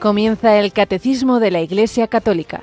[0.00, 2.60] Comienza el Catecismo de la Iglesia Católica.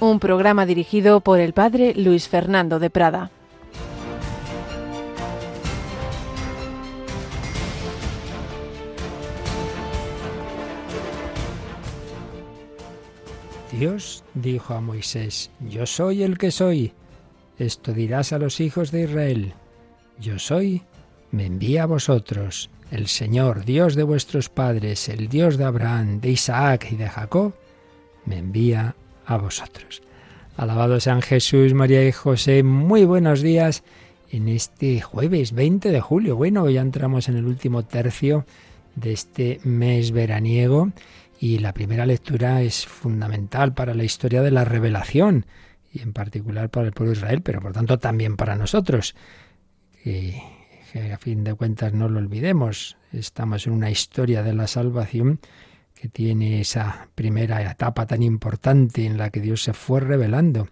[0.00, 3.30] Un programa dirigido por el Padre Luis Fernando de Prada.
[13.72, 16.92] Dios dijo a Moisés, Yo soy el que soy.
[17.58, 19.52] Esto dirás a los hijos de Israel.
[20.18, 20.82] Yo soy,
[21.30, 22.70] me envía a vosotros.
[22.92, 27.54] El Señor, Dios de vuestros padres, el Dios de Abraham, de Isaac y de Jacob,
[28.26, 30.02] me envía a vosotros.
[30.58, 33.82] Alabado San Jesús, María y José, muy buenos días
[34.30, 36.36] en este jueves 20 de julio.
[36.36, 38.44] Bueno, ya entramos en el último tercio
[38.94, 40.92] de este mes veraniego
[41.40, 45.46] y la primera lectura es fundamental para la historia de la revelación
[45.94, 49.14] y en particular para el pueblo de Israel, pero por tanto también para nosotros.
[50.92, 52.98] Que a fin de cuentas no lo olvidemos.
[53.12, 55.40] Estamos en una historia de la salvación
[55.94, 60.68] que tiene esa primera etapa tan importante en la que Dios se fue revelando.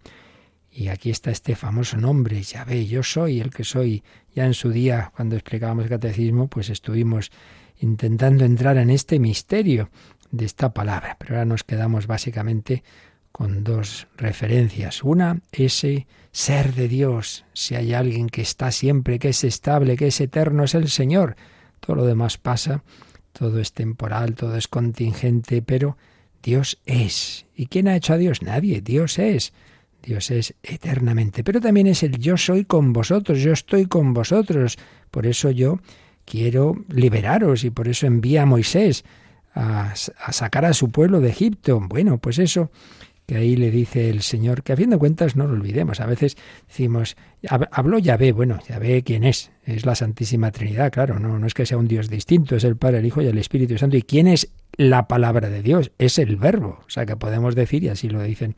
[0.71, 4.03] Y aquí está este famoso nombre, Yahvé, yo soy el que soy.
[4.35, 7.31] Ya en su día, cuando explicábamos el catecismo, pues estuvimos
[7.79, 9.89] intentando entrar en este misterio
[10.31, 11.17] de esta palabra.
[11.19, 12.85] Pero ahora nos quedamos básicamente
[13.33, 15.03] con dos referencias.
[15.03, 17.45] Una, ese ser de Dios.
[17.53, 21.37] Si hay alguien que está siempre, que es estable, que es eterno, es el Señor.
[21.81, 22.83] Todo lo demás pasa,
[23.33, 25.97] todo es temporal, todo es contingente, pero
[26.43, 27.47] Dios es.
[27.55, 28.43] ¿Y quién ha hecho a Dios?
[28.43, 29.53] Nadie, Dios es.
[30.03, 34.79] Dios es eternamente, pero también es el yo soy con vosotros, yo estoy con vosotros.
[35.11, 35.81] Por eso yo
[36.25, 39.05] quiero liberaros y por eso envía a Moisés
[39.55, 41.81] a, a sacar a su pueblo de Egipto.
[41.81, 42.71] Bueno, pues eso
[43.31, 46.01] que ahí le dice el Señor, que a fin de cuentas no lo olvidemos.
[46.01, 46.37] A veces
[46.67, 47.17] decimos,
[47.71, 51.65] habló Yahvé, bueno, Yahvé quién es, es la Santísima Trinidad, claro, no, no es que
[51.65, 53.97] sea un Dios distinto, es el Padre, el Hijo y el Espíritu Santo.
[53.97, 55.93] ¿Y quién es la palabra de Dios?
[55.99, 56.81] Es el verbo.
[56.85, 58.57] O sea que podemos decir, y así lo dicen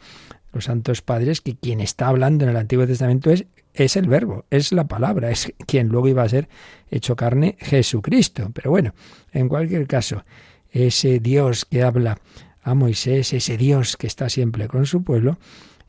[0.55, 3.45] los santos padres, que quien está hablando en el Antiguo Testamento es,
[3.75, 6.49] es el verbo, es la palabra, es quien luego iba a ser
[6.91, 8.51] hecho carne Jesucristo.
[8.55, 8.95] Pero bueno,
[9.33, 10.25] en cualquier caso,
[10.71, 12.17] ese Dios que habla
[12.63, 15.39] a Moisés, ese Dios que está siempre con su pueblo,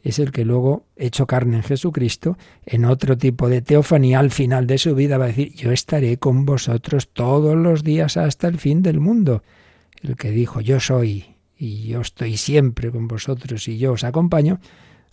[0.04, 4.68] es el que luego, hecho carne en Jesucristo, en otro tipo de teofanía, al final
[4.68, 8.60] de su vida va a decir, yo estaré con vosotros todos los días hasta el
[8.60, 9.44] fin del mundo.
[10.02, 11.26] El que dijo, yo soy
[11.58, 14.60] y yo estoy siempre con vosotros y yo os acompaño,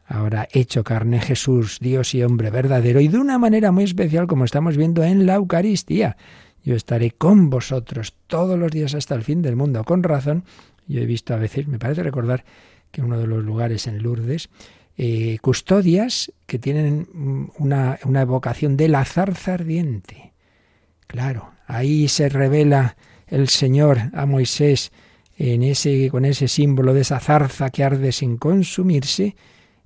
[0.07, 4.45] ahora hecho carne Jesús, Dios y hombre verdadero, y de una manera muy especial como
[4.45, 6.17] estamos viendo en la Eucaristía.
[6.65, 9.85] Yo estaré con vosotros todos los días hasta el fin del mundo.
[9.85, 10.45] Con razón,
[10.87, 12.45] yo he visto a veces, me parece recordar
[12.91, 14.49] que uno de los lugares en Lourdes,
[14.97, 20.33] eh, custodias que tienen una, una evocación de la zarza ardiente.
[21.07, 22.97] Claro, ahí se revela
[23.27, 24.93] el Señor a Moisés
[25.39, 29.37] en ese, con ese símbolo de esa zarza que arde sin consumirse.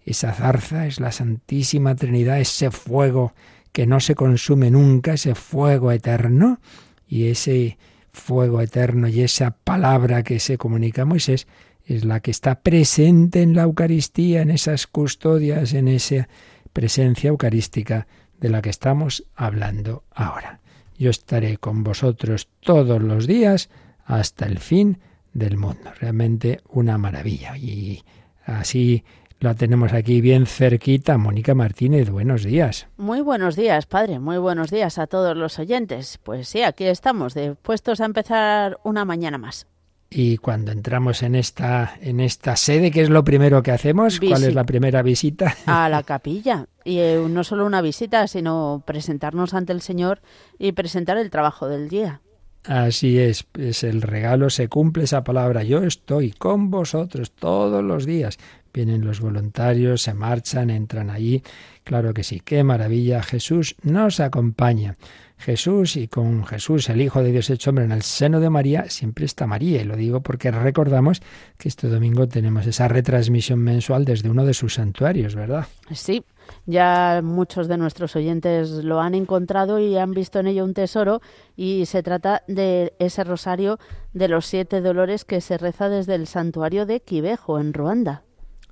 [0.04, 3.34] Esa zarza es la Santísima Trinidad, ese fuego
[3.70, 6.60] que no se consume nunca, ese fuego eterno,
[7.06, 7.78] y ese
[8.14, 11.46] fuego eterno y esa palabra que se comunica a Moisés
[11.84, 16.28] es la que está presente en la Eucaristía, en esas custodias, en esa
[16.72, 18.06] presencia eucarística
[18.40, 20.60] de la que estamos hablando ahora.
[20.98, 23.68] Yo estaré con vosotros todos los días
[24.06, 25.00] hasta el fin
[25.32, 25.92] del mundo.
[26.00, 27.56] Realmente una maravilla.
[27.56, 28.02] Y
[28.46, 29.04] así
[29.44, 31.18] la tenemos aquí bien cerquita.
[31.18, 32.88] Mónica Martínez, buenos días.
[32.96, 34.18] Muy buenos días, padre.
[34.18, 36.18] Muy buenos días a todos los oyentes.
[36.22, 39.66] Pues sí, aquí estamos, dispuestos a empezar una mañana más.
[40.08, 44.18] Y cuando entramos en esta, en esta sede, ¿qué es lo primero que hacemos?
[44.18, 45.54] ¿Cuál es la primera visita?
[45.66, 46.66] A la capilla.
[46.82, 50.22] Y eh, no solo una visita, sino presentarnos ante el Señor
[50.58, 52.22] y presentar el trabajo del día.
[52.64, 55.62] Así es, es el regalo, se cumple esa palabra.
[55.64, 58.38] Yo estoy con vosotros todos los días.
[58.72, 61.42] Vienen los voluntarios, se marchan, entran allí.
[61.84, 63.22] Claro que sí, qué maravilla.
[63.22, 64.96] Jesús nos acompaña.
[65.36, 68.88] Jesús y con Jesús, el Hijo de Dios hecho hombre, en el seno de María,
[68.88, 69.82] siempre está María.
[69.82, 71.20] Y lo digo porque recordamos
[71.58, 75.66] que este domingo tenemos esa retransmisión mensual desde uno de sus santuarios, ¿verdad?
[75.92, 76.24] Sí,
[76.66, 81.20] ya muchos de nuestros oyentes lo han encontrado y han visto en ello un tesoro
[81.56, 83.78] y se trata de ese rosario
[84.12, 88.22] de los siete dolores que se reza desde el santuario de Quivejo, en Ruanda.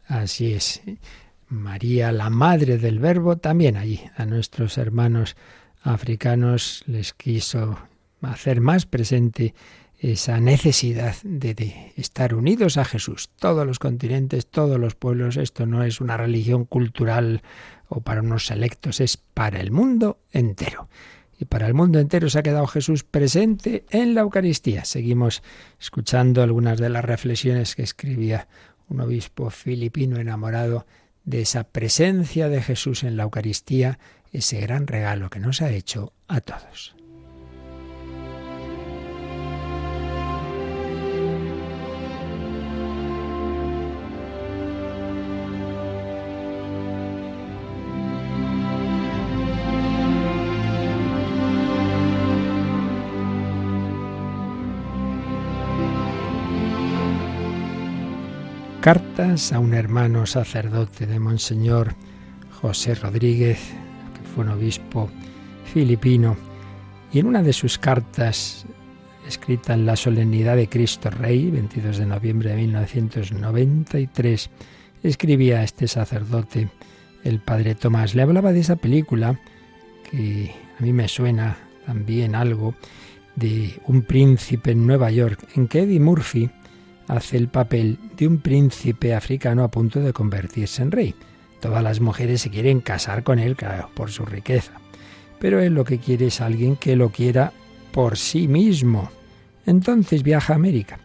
[0.06, 0.83] Así es.
[1.49, 4.00] María, la madre del Verbo, también allí.
[4.17, 5.37] A nuestros hermanos
[5.83, 7.79] africanos les quiso
[8.23, 9.55] hacer más presente
[10.03, 13.31] esa necesidad de, estar unidos a Jesús.
[13.38, 17.43] Todos los continentes, todos los pueblos, esto no es una religión cultural
[17.94, 20.89] o para unos selectos, es para el mundo entero.
[21.39, 24.85] y para el mundo entero se ha quedado Jesús presente en la Eucaristía.
[24.85, 25.43] Seguimos
[25.81, 28.47] escuchando algunas de las reflexiones que escribía
[28.89, 30.87] un obispo filipino enamorado
[31.25, 33.99] de esa presencia de Jesús en la Eucaristía,
[34.33, 36.95] ese gran regalo que nos ha hecho a todos.
[58.82, 61.94] Cartas a un hermano sacerdote de Monseñor
[62.61, 63.61] José Rodríguez,
[64.12, 65.08] que fue un obispo
[65.73, 66.37] filipino,
[67.12, 68.67] y en una de sus cartas,
[69.29, 74.50] escrita en la solemnidad de Cristo Rey, 22 de noviembre de 1993,
[75.05, 76.69] escribía a este sacerdote,
[77.23, 78.17] el padre Tomás.
[78.17, 79.38] Le hablaba de esa película
[80.11, 81.56] que a mí me suena
[81.87, 82.75] también algo
[83.37, 86.50] de un príncipe en Nueva York, en que Eddie Murphy
[87.17, 91.14] hace el papel de un príncipe africano a punto de convertirse en rey.
[91.61, 94.73] Todas las mujeres se quieren casar con él, claro, por su riqueza.
[95.38, 97.53] Pero él lo que quiere es alguien que lo quiera
[97.93, 99.11] por sí mismo.
[99.67, 101.00] Entonces viaja a América,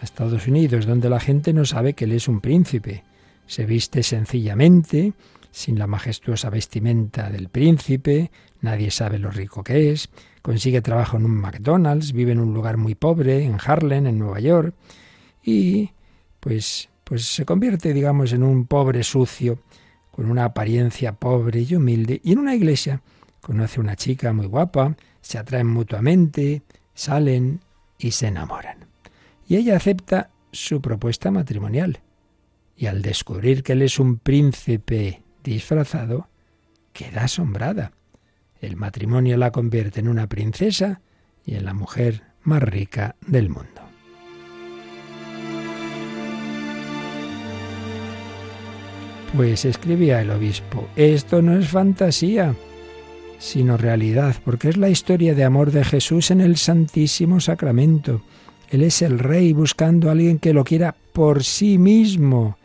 [0.00, 3.04] a Estados Unidos, donde la gente no sabe que él es un príncipe.
[3.46, 5.12] Se viste sencillamente,
[5.52, 8.32] sin la majestuosa vestimenta del príncipe,
[8.62, 10.08] nadie sabe lo rico que es,
[10.42, 14.40] consigue trabajo en un McDonald's, vive en un lugar muy pobre, en Harlem, en Nueva
[14.40, 14.74] York,
[15.42, 15.90] y
[16.40, 19.60] pues, pues se convierte, digamos, en un pobre sucio,
[20.10, 23.02] con una apariencia pobre y humilde, y en una iglesia
[23.40, 26.62] conoce una chica muy guapa, se atraen mutuamente,
[26.94, 27.60] salen
[27.98, 28.86] y se enamoran.
[29.48, 32.00] Y ella acepta su propuesta matrimonial.
[32.76, 36.28] Y al descubrir que él es un príncipe disfrazado,
[36.92, 37.92] queda asombrada.
[38.60, 41.00] El matrimonio la convierte en una princesa
[41.44, 43.71] y en la mujer más rica del mundo.
[49.34, 52.54] Pues escribía el obispo, esto no es fantasía,
[53.38, 58.20] sino realidad, porque es la historia de amor de Jesús en el Santísimo Sacramento.
[58.68, 62.58] Él es el Rey buscando a alguien que lo quiera por sí mismo.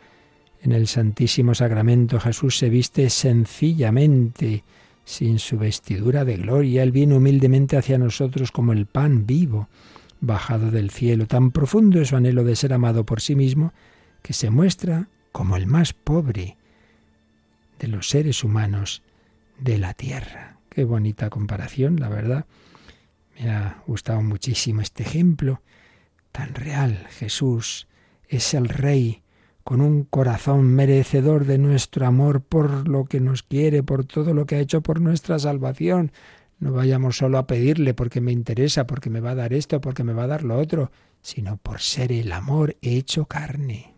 [0.62, 4.62] En el Santísimo Sacramento Jesús se viste sencillamente,
[5.06, 6.82] sin su vestidura de gloria.
[6.82, 9.68] Él viene humildemente hacia nosotros como el pan vivo,
[10.20, 11.26] bajado del cielo.
[11.26, 13.72] Tan profundo es su anhelo de ser amado por sí mismo,
[14.20, 16.57] que se muestra como el más pobre
[17.78, 19.02] de los seres humanos
[19.58, 20.58] de la tierra.
[20.68, 22.46] Qué bonita comparación, la verdad.
[23.38, 25.62] Me ha gustado muchísimo este ejemplo
[26.32, 27.06] tan real.
[27.10, 27.88] Jesús
[28.28, 29.22] es el Rey
[29.64, 34.46] con un corazón merecedor de nuestro amor por lo que nos quiere, por todo lo
[34.46, 36.12] que ha hecho por nuestra salvación.
[36.58, 40.04] No vayamos solo a pedirle porque me interesa, porque me va a dar esto, porque
[40.04, 40.90] me va a dar lo otro,
[41.20, 43.97] sino por ser el amor hecho carne.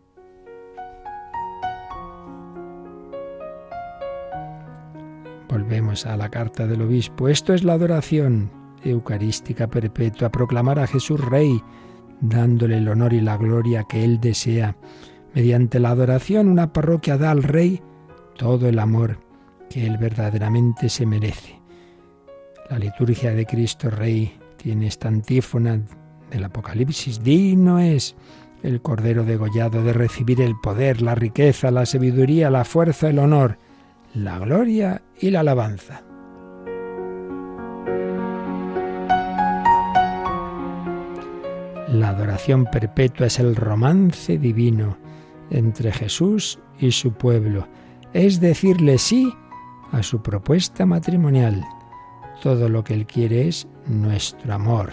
[5.50, 7.28] Volvemos a la carta del obispo.
[7.28, 8.52] Esto es la adoración
[8.84, 11.60] eucarística perpetua, proclamar a Jesús Rey,
[12.20, 14.76] dándole el honor y la gloria que Él desea.
[15.34, 17.82] Mediante la adoración una parroquia da al Rey
[18.38, 19.18] todo el amor
[19.68, 21.60] que Él verdaderamente se merece.
[22.70, 25.80] La liturgia de Cristo Rey tiene esta antífona
[26.30, 27.24] del Apocalipsis.
[27.24, 28.14] Digno es
[28.62, 33.58] el Cordero degollado de recibir el poder, la riqueza, la sabiduría, la fuerza, el honor
[34.14, 36.02] la gloria y la alabanza.
[41.88, 44.96] La adoración perpetua es el romance divino
[45.50, 47.68] entre Jesús y su pueblo,
[48.12, 49.32] es decirle sí
[49.92, 51.64] a su propuesta matrimonial.
[52.42, 54.92] Todo lo que Él quiere es nuestro amor.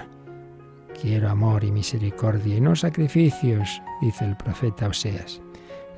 [0.99, 5.41] Quiero amor y misericordia y no sacrificios, dice el profeta Oseas.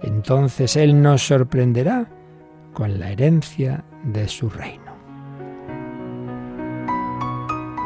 [0.03, 2.09] Entonces Él nos sorprenderá
[2.73, 4.89] con la herencia de su reino.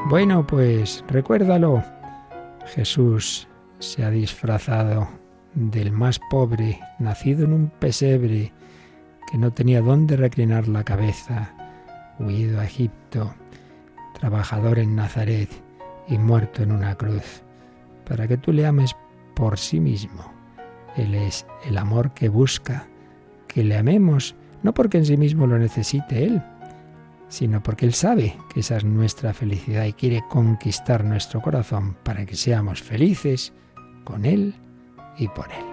[0.10, 1.84] Bueno, pues recuérdalo,
[2.66, 3.48] Jesús
[3.80, 5.08] se ha disfrazado
[5.56, 8.52] del más pobre, nacido en un pesebre,
[9.32, 11.54] que no tenía dónde reclinar la cabeza,
[12.20, 13.34] huido a Egipto,
[14.20, 15.50] trabajador en Nazaret
[16.08, 17.42] y muerto en una cruz,
[18.08, 18.96] para que tú le ames
[19.36, 20.32] por sí mismo.
[20.96, 22.88] Él es el amor que busca,
[23.48, 26.42] que le amemos no porque en sí mismo lo necesite Él,
[27.28, 32.26] sino porque Él sabe que esa es nuestra felicidad y quiere conquistar nuestro corazón para
[32.26, 33.54] que seamos felices
[34.04, 34.56] con Él
[35.18, 35.73] y por Él.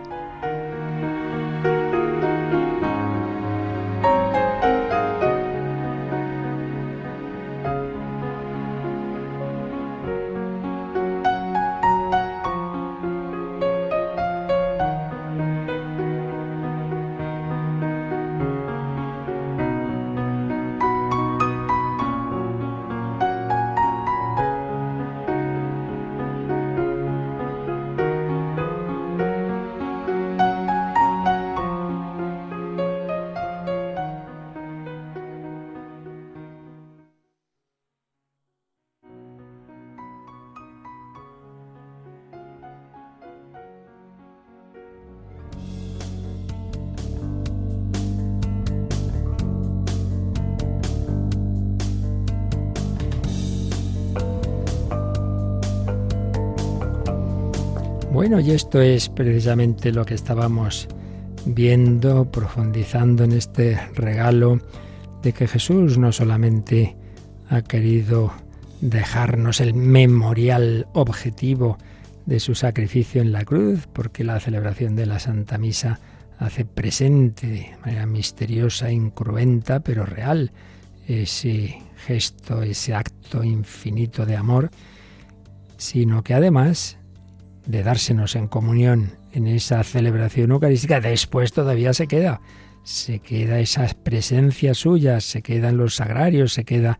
[58.30, 60.86] Bueno, y esto es precisamente lo que estábamos
[61.46, 64.60] viendo, profundizando en este regalo
[65.20, 66.96] de que Jesús no solamente
[67.48, 68.32] ha querido
[68.82, 71.76] dejarnos el memorial objetivo
[72.24, 75.98] de su sacrificio en la cruz, porque la celebración de la Santa Misa
[76.38, 80.52] hace presente de manera misteriosa, incruenta, pero real,
[81.08, 84.70] ese gesto, ese acto infinito de amor,
[85.78, 86.99] sino que además
[87.66, 92.40] de dársenos en comunión en esa celebración eucarística, después todavía se queda,
[92.82, 96.98] se queda esa presencia suya, se queda en los sagrarios, se queda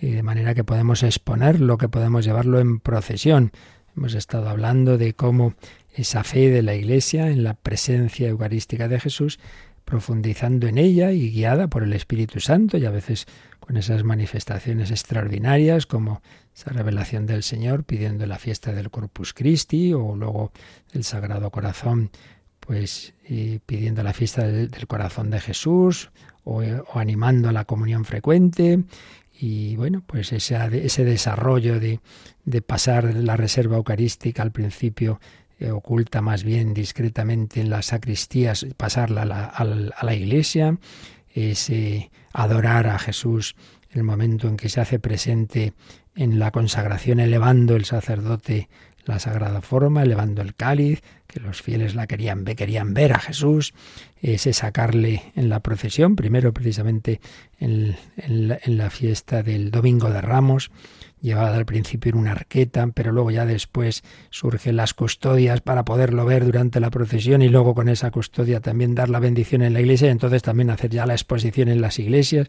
[0.00, 3.52] eh, de manera que podemos exponerlo, que podemos llevarlo en procesión.
[3.96, 5.54] Hemos estado hablando de cómo
[5.94, 9.40] esa fe de la Iglesia en la presencia eucarística de Jesús,
[9.84, 13.26] profundizando en ella y guiada por el Espíritu Santo y a veces
[13.58, 16.22] con esas manifestaciones extraordinarias como
[16.58, 20.50] esa revelación del Señor pidiendo la fiesta del Corpus Christi o luego
[20.92, 22.10] el Sagrado Corazón
[22.58, 23.14] pues
[23.64, 26.10] pidiendo la fiesta del, corazón de Jesús
[26.42, 26.60] o,
[26.94, 28.82] animando a la comunión frecuente.
[29.40, 32.00] Y bueno, pues ese, ese desarrollo de,
[32.44, 35.20] de pasar la reserva eucarística al principio
[35.60, 40.76] eh, oculta más bien discretamente en las sacristías, pasarla a la, a la iglesia,
[41.32, 43.54] ese adorar a Jesús,
[43.90, 45.72] el momento en que se hace presente
[46.18, 48.68] en la consagración, elevando el sacerdote
[49.04, 53.20] la sagrada forma, elevando el cáliz, que los fieles la querían ver, querían ver a
[53.20, 53.72] Jesús,
[54.20, 57.20] ese sacarle en la procesión, primero precisamente
[57.58, 60.70] en, en la fiesta del Domingo de Ramos,
[61.20, 66.24] llevada al principio en una arqueta, pero luego ya después surgen las custodias para poderlo
[66.24, 69.80] ver durante la procesión y luego con esa custodia también dar la bendición en la
[69.80, 72.48] iglesia y entonces también hacer ya la exposición en las iglesias,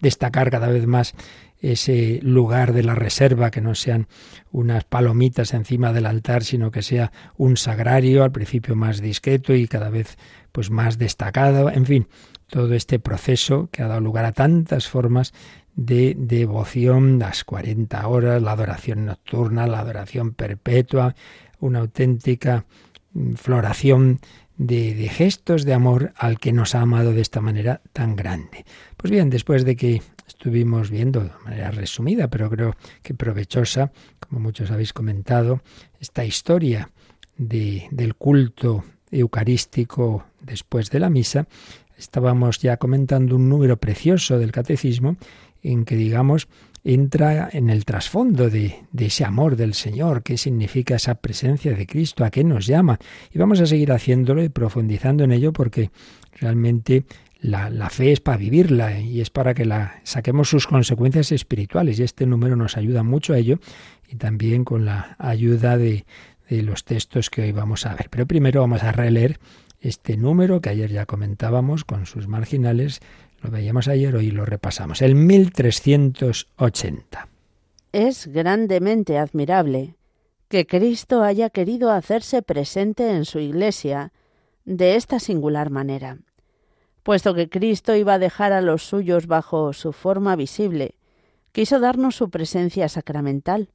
[0.00, 1.14] destacar cada vez más
[1.60, 4.08] ese lugar de la reserva, que no sean
[4.50, 9.68] unas palomitas encima del altar, sino que sea un sagrario, al principio más discreto y
[9.68, 10.16] cada vez
[10.52, 12.06] pues más destacado, en fin,
[12.48, 15.32] todo este proceso que ha dado lugar a tantas formas
[15.76, 21.14] de devoción, las 40 horas, la adoración nocturna, la adoración perpetua,
[21.60, 22.64] una auténtica
[23.12, 24.20] mm, floración
[24.56, 28.66] de, de, gestos de amor al que nos ha amado de esta manera tan grande.
[28.96, 34.40] Pues bien, después de que estuvimos viendo de manera resumida, pero creo que provechosa, como
[34.40, 35.60] muchos habéis comentado,
[36.00, 36.90] esta historia
[37.36, 41.46] de, del culto eucarístico después de la misa,
[41.98, 45.16] estábamos ya comentando un número precioso del catecismo
[45.62, 46.48] en que, digamos,
[46.84, 51.86] entra en el trasfondo de, de, ese amor del Señor, qué significa esa presencia de
[51.86, 52.98] Cristo, a qué nos llama.
[53.34, 55.90] Y vamos a seguir haciéndolo y profundizando en ello porque
[56.40, 57.04] realmente
[57.40, 61.98] la, la fe es para vivirla y es para que la saquemos sus consecuencias espirituales.
[61.98, 63.58] Y este número nos ayuda mucho a ello
[64.08, 66.04] y también con la ayuda de,
[66.48, 68.08] de los textos que hoy vamos a ver.
[68.10, 69.38] Pero primero vamos a releer
[69.80, 73.00] este número que ayer ya comentábamos con sus marginales
[73.42, 75.00] lo veíamos ayer, hoy lo repasamos.
[75.02, 77.28] El 1380.
[77.92, 79.96] Es grandemente admirable
[80.48, 84.12] que Cristo haya querido hacerse presente en su Iglesia
[84.64, 86.18] de esta singular manera.
[87.02, 90.96] Puesto que Cristo iba a dejar a los suyos bajo su forma visible,
[91.52, 93.70] quiso darnos su presencia sacramental.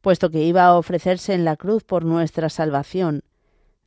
[0.00, 3.22] Puesto que iba a ofrecerse en la cruz por nuestra salvación,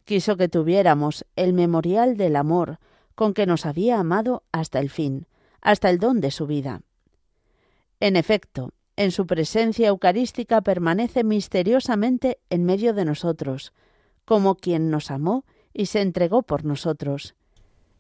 [0.06, 2.80] quiso que tuviéramos el memorial del amor
[3.16, 5.28] con que nos había amado hasta el fin,
[5.62, 6.82] hasta el don de su vida.
[8.00, 13.74] En efecto, en su presencia eucarística permanece misteriosamente en medio de nosotros,
[14.26, 17.36] como quien nos amó y se entregó por nosotros,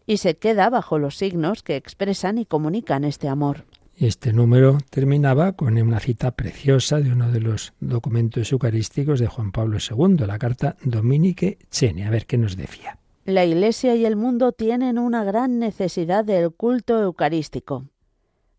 [0.05, 3.65] y se queda bajo los signos que expresan y comunican este amor.
[3.97, 9.53] Este número terminaba con una cita preciosa de uno de los documentos eucarísticos de Juan
[9.53, 12.05] Pablo II, la carta Dominique Chene.
[12.05, 12.99] A ver qué nos decía.
[13.23, 17.85] La Iglesia y el mundo tienen una gran necesidad del culto eucarístico.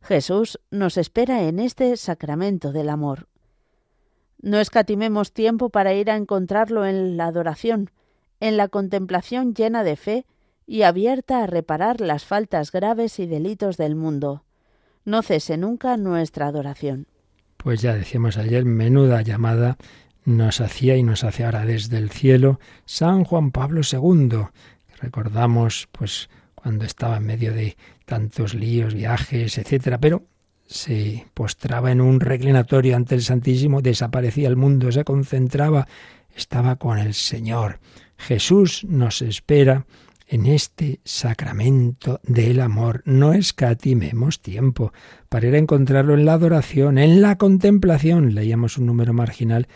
[0.00, 3.28] Jesús nos espera en este sacramento del amor.
[4.40, 7.90] No escatimemos tiempo para ir a encontrarlo en la adoración,
[8.40, 10.26] en la contemplación llena de fe
[10.66, 14.42] y abierta a reparar las faltas graves y delitos del mundo.
[15.04, 17.06] No cese nunca nuestra adoración.
[17.56, 19.76] Pues ya decíamos ayer, menuda llamada
[20.24, 24.48] nos hacía y nos hace ahora desde el cielo San Juan Pablo II.
[25.00, 30.24] Recordamos, pues, cuando estaba en medio de tantos líos, viajes, etcétera, pero
[30.66, 35.86] se postraba en un reclinatorio ante el Santísimo, desaparecía el mundo, se concentraba,
[36.34, 37.78] estaba con el Señor.
[38.16, 39.86] Jesús nos espera
[40.26, 43.02] en este sacramento del amor.
[43.04, 44.92] No escatimemos tiempo
[45.28, 48.34] para ir a encontrarlo en la adoración, en la contemplación.
[48.34, 49.68] Leíamos un número marginal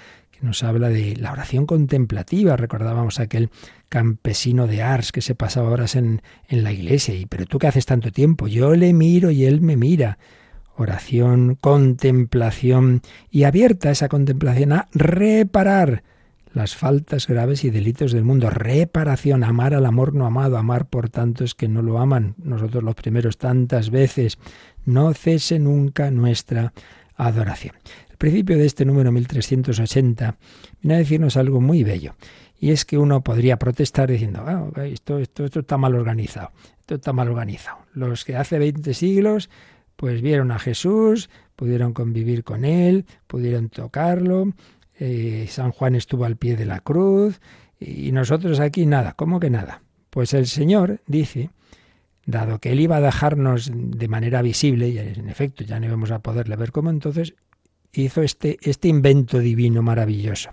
[0.42, 2.57] nos habla de la oración contemplativa.
[2.57, 3.50] Recordábamos aquel
[3.88, 7.14] campesino de Ars que se pasaba horas en, en la iglesia.
[7.14, 8.49] Y, pero tú qué haces tanto tiempo?
[8.49, 10.19] Yo le miro y él me mira.
[10.76, 16.04] Oración, contemplación y abierta esa contemplación a reparar
[16.52, 18.50] las faltas graves y delitos del mundo.
[18.50, 22.95] Reparación, amar al amor no amado, amar por tantos que no lo aman, nosotros los
[22.95, 24.38] primeros tantas veces.
[24.85, 26.73] No cese nunca nuestra
[27.16, 27.75] adoración
[28.21, 30.37] principio de este número 1380
[30.83, 32.14] viene a decirnos algo muy bello.
[32.61, 36.97] Y es que uno podría protestar diciendo, ah, esto, esto, esto está mal organizado, esto
[36.97, 37.78] está mal organizado.
[37.95, 39.49] Los que hace 20 siglos
[39.97, 44.52] pues vieron a Jesús, pudieron convivir con él, pudieron tocarlo,
[45.00, 47.40] eh, San Juan estuvo al pie de la cruz
[47.80, 49.83] y nosotros aquí nada, ¿cómo que nada?
[50.11, 51.50] Pues el Señor dice,
[52.26, 56.11] dado que Él iba a dejarnos de manera visible, y en efecto ya no íbamos
[56.11, 57.35] a poderle ver como entonces,
[57.92, 60.50] hizo este, este invento divino maravilloso.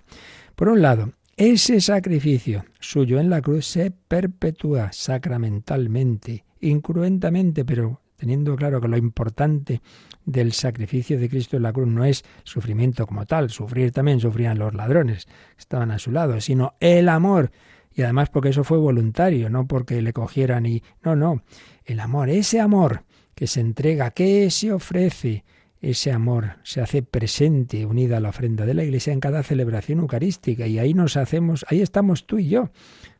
[0.55, 8.55] Por un lado, ese sacrificio suyo en la cruz se perpetúa sacramentalmente, incruentamente, pero teniendo
[8.55, 9.81] claro que lo importante
[10.25, 14.59] del sacrificio de Cristo en la cruz no es sufrimiento como tal, sufrir también sufrían
[14.59, 17.51] los ladrones que estaban a su lado, sino el amor.
[17.93, 20.83] Y además porque eso fue voluntario, no porque le cogieran y...
[21.03, 21.41] No, no,
[21.85, 23.03] el amor, ese amor
[23.33, 25.45] que se entrega, que se ofrece,
[25.79, 29.99] ese amor se hace presente, unida a la ofrenda de la Iglesia en cada celebración
[29.99, 32.71] eucarística y ahí nos hacemos, ahí estamos tú y yo.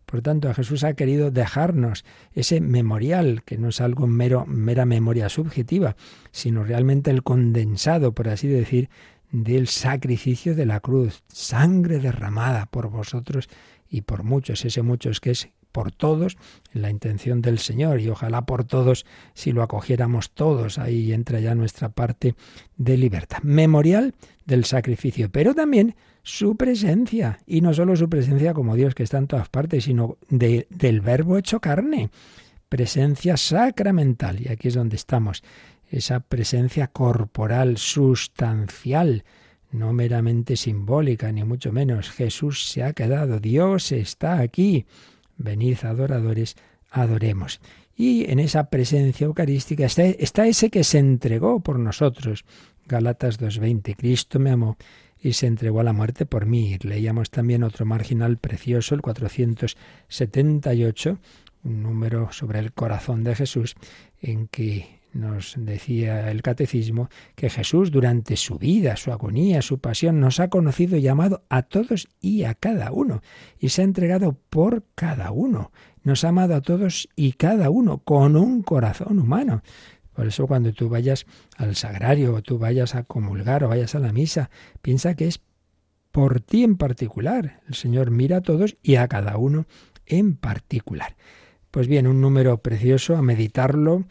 [0.07, 5.27] Por tanto, Jesús ha querido dejarnos ese memorial, que no es algo mero, mera memoria
[5.27, 5.97] subjetiva,
[6.31, 8.89] sino realmente el condensado, por así decir,
[9.31, 13.49] del sacrificio de la cruz, sangre derramada por vosotros
[13.89, 16.37] y por muchos, ese muchos que es por todos
[16.73, 20.79] en la intención del Señor y ojalá por todos si lo acogiéramos todos.
[20.79, 22.33] Ahí entra ya nuestra parte
[22.77, 23.39] de libertad.
[23.43, 24.15] Memorial
[24.45, 25.95] del sacrificio, pero también
[26.27, 30.17] su presencia y no solo su presencia como Dios que está en todas partes, sino
[30.27, 32.09] del verbo hecho carne.
[32.67, 35.41] Presencia sacramental y aquí es donde estamos.
[35.89, 39.23] Esa presencia corporal, sustancial,
[39.71, 42.09] no meramente simbólica, ni mucho menos.
[42.09, 44.85] Jesús se ha quedado, Dios está aquí.
[45.37, 46.57] Venid adoradores,
[46.91, 47.61] adoremos.
[47.95, 52.43] Y en esa presencia eucarística está, ese que se entregó por nosotros.
[52.85, 53.95] Galatas 2.20.
[53.95, 54.75] Cristo me amó
[55.21, 56.77] y se entregó a la muerte por mí.
[56.81, 61.19] Leíamos también otro marginal precioso, el 478,
[61.63, 63.75] un número sobre el corazón de Jesús,
[64.21, 70.19] en que nos decía el catecismo que Jesús durante su vida, su agonía, su pasión,
[70.19, 73.21] nos ha conocido y llamado a todos y a cada uno,
[73.59, 75.71] y se ha entregado por cada uno.
[76.03, 79.61] Nos ha amado a todos y cada uno con un corazón humano.
[80.17, 81.27] Por eso cuando tú vayas
[81.57, 84.49] al sagrario o tú vayas a comulgar o vayas a la misa,
[84.81, 85.41] piensa que es
[86.11, 87.61] por ti en particular.
[87.67, 89.67] El Señor mira a todos y a cada uno
[90.07, 91.15] en particular.
[91.69, 94.05] Pues bien, un número precioso a meditarlo,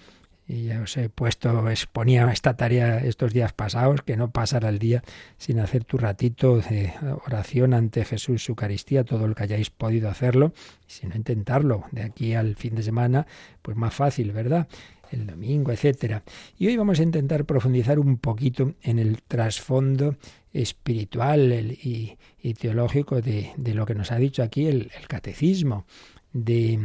[0.49, 4.79] y ya os he puesto, exponía esta tarea estos días pasados, que no pasara el
[4.79, 5.03] día
[5.39, 6.93] sin hacer tu ratito de
[7.27, 10.53] oración ante Jesús, su Eucaristía, todo lo que hayáis podido hacerlo,
[10.87, 13.27] si no intentarlo, de aquí al fin de semana,
[13.63, 14.69] pues más fácil, ¿verdad?
[15.11, 16.23] El domingo, etcétera.
[16.59, 20.17] Y hoy vamos a intentar profundizar un poquito en el trasfondo
[20.53, 22.17] espiritual y,
[22.55, 25.85] teológico de, lo que nos ha dicho aquí el catecismo,
[26.33, 26.81] de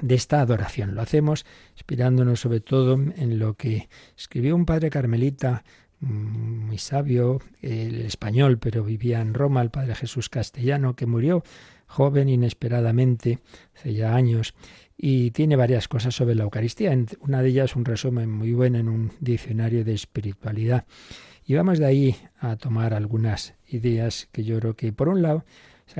[0.00, 0.94] de esta adoración.
[0.94, 5.64] Lo hacemos inspirándonos sobre todo en lo que escribió un padre carmelita
[6.00, 11.42] mm, muy sabio, el español, pero vivía en Roma, el padre Jesús Castellano, que murió
[11.86, 13.40] joven inesperadamente,
[13.76, 14.54] hace ya años,
[15.04, 16.96] y tiene varias cosas sobre la Eucaristía.
[17.22, 20.84] Una de ellas un resumen muy bueno en un diccionario de espiritualidad.
[21.44, 25.44] Y vamos de ahí a tomar algunas ideas que yo creo que, por un lado,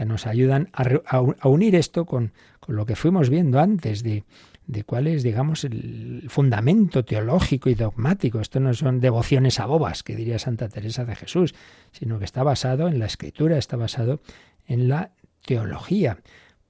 [0.07, 2.33] nos ayudan a, unir esto con,
[2.69, 4.23] lo que fuimos viendo antes de,
[4.69, 8.39] de cuál es, digamos, el fundamento teológico y dogmático.
[8.39, 11.57] Esto no son devociones a bobas, que diría Santa Teresa de Jesús,
[11.91, 14.21] sino que está basado en la escritura, está basado
[14.69, 15.11] en la
[15.45, 16.19] teología.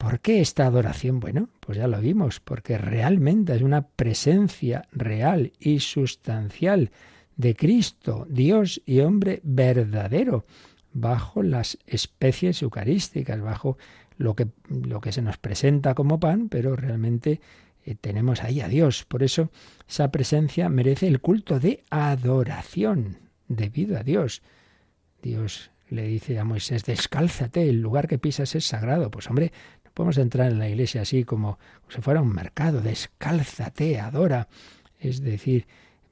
[0.02, 1.20] ¿Por qué esta adoración?
[1.20, 6.90] Bueno, pues ya lo vimos, porque realmente es una presencia real y sustancial
[7.36, 10.44] de Cristo, Dios y hombre verdadero
[10.92, 13.78] bajo las especies eucarísticas, bajo
[14.16, 17.40] lo que, lo que se nos presenta como pan, pero realmente
[17.84, 19.04] eh, tenemos ahí a Dios.
[19.04, 19.52] Por eso
[19.88, 24.42] esa presencia merece el culto de adoración debido a Dios.
[25.22, 29.10] Dios le dice a Moisés, descálzate, el lugar que pisas es sagrado.
[29.10, 29.52] Pues hombre,
[29.94, 34.48] podemos entrar en la iglesia así como, si fuera un mercado, descálzate, adora.
[34.98, 35.66] Es decir,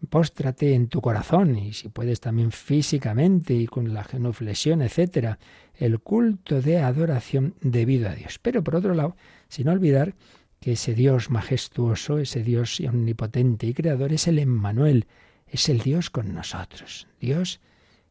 [0.09, 5.38] póstrate en tu corazón y si puedes también físicamente y con la genuflexión, etcétera,
[5.75, 8.38] el culto de adoración debido a Dios.
[8.38, 9.16] Pero por otro lado,
[9.49, 10.14] sin olvidar
[10.61, 15.07] que ese Dios majestuoso, ese Dios omnipotente y creador es el Emmanuel,
[15.47, 17.61] es el Dios con nosotros, Dios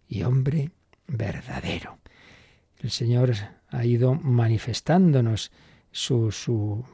[0.08, 0.72] y hombre
[1.08, 2.00] verdadero.
[2.80, 3.34] El Señor
[3.70, 5.52] ha ido manifestándonos
[5.92, 6.86] su, su,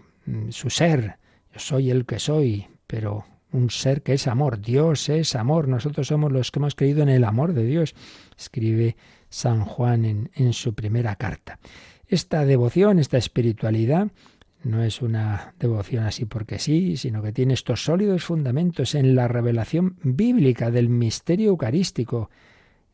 [0.49, 1.17] su ser.
[1.53, 4.59] Yo soy el que soy, pero un ser que es amor.
[4.59, 5.67] Dios es amor.
[5.67, 7.95] Nosotros somos los que hemos creído en el amor de Dios,
[8.37, 8.95] escribe
[9.29, 11.59] San Juan en, en su primera carta.
[12.07, 14.07] Esta devoción, esta espiritualidad,
[14.63, 19.27] no es una devoción así porque sí, sino que tiene estos sólidos fundamentos en la
[19.27, 22.29] revelación bíblica del misterio eucarístico.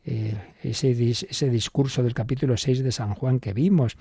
[0.04, 3.96] Eh, ese, ese discurso del capítulo 6 de San Juan que vimos,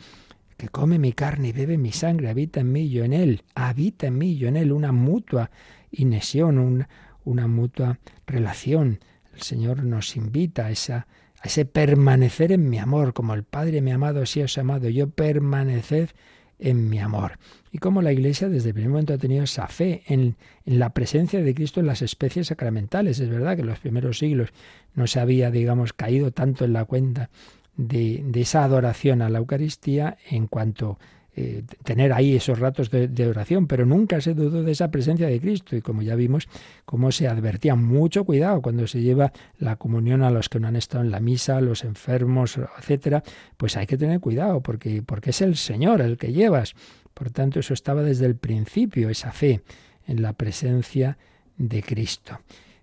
[0.57, 4.07] que come mi carne y bebe mi sangre, habita en mí, yo en él, habita
[4.07, 5.51] en mí, yo en él, una mutua
[5.91, 6.87] inesión,
[7.23, 8.99] una mutua relación.
[9.33, 11.07] El Señor nos invita a, esa,
[11.39, 14.89] a ese permanecer en mi amor, como el Padre me ha amado, si os amado,
[14.89, 16.15] yo permanecer
[16.57, 17.37] en mi amor.
[17.71, 20.89] Y como la Iglesia desde el primer momento ha tenido esa fe en, en, la
[20.89, 23.19] presencia de Cristo en las especies sacramentales.
[23.19, 24.49] Es verdad que en los primeros siglos
[24.93, 27.29] no se había, digamos, caído tanto en la cuenta
[27.77, 30.99] de, de esa adoración a la Eucaristía en cuanto
[31.34, 35.27] eh, tener ahí esos ratos de, de, oración, pero nunca se dudó de esa presencia
[35.27, 35.77] de Cristo.
[35.77, 36.49] Y como ya vimos,
[36.84, 40.75] cómo se advertía mucho cuidado cuando se lleva la comunión a los que no han
[40.75, 43.23] estado en la misa, los enfermos, etcétera,
[43.55, 46.75] pues hay que tener cuidado, porque, porque es el Señor el que llevas.
[47.13, 49.62] Por tanto, eso estaba desde el principio, esa fe
[50.08, 51.17] en la presencia
[51.58, 52.39] de Cristo.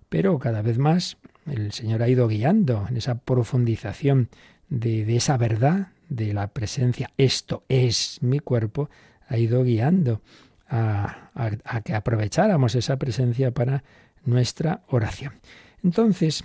[0.08, 4.28] Pero cada vez más el Señor ha ido guiando en esa profundización
[4.68, 8.90] de, esa verdad, de la presencia, esto es mi cuerpo,
[9.28, 10.22] ha ido guiando
[10.68, 13.84] a, a, que aprovecháramos esa presencia para
[14.24, 15.34] nuestra oración.
[15.82, 16.44] Entonces,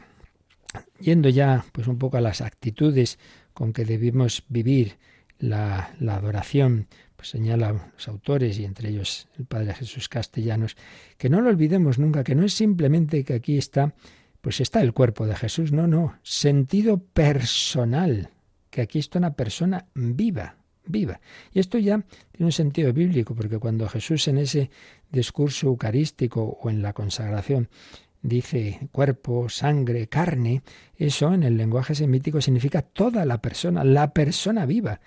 [0.99, 3.19] yendo ya pues un poco a las actitudes
[3.53, 4.97] con que debemos vivir
[5.39, 6.87] la, la adoración,
[7.23, 10.75] pues señalan los autores y entre ellos el Padre Jesús Castellanos,
[11.17, 13.95] que no lo olvidemos nunca, que no es simplemente que aquí está,
[14.41, 18.31] pues está el cuerpo de Jesús, no, no, sentido personal,
[18.69, 21.21] que aquí está una persona viva, viva.
[21.53, 24.69] Y esto ya tiene un sentido bíblico, porque cuando Jesús en ese
[25.09, 27.69] discurso eucarístico o en la consagración
[28.21, 30.61] dice cuerpo, sangre, carne,
[30.97, 34.99] eso en el lenguaje semítico significa toda la persona, la persona viva.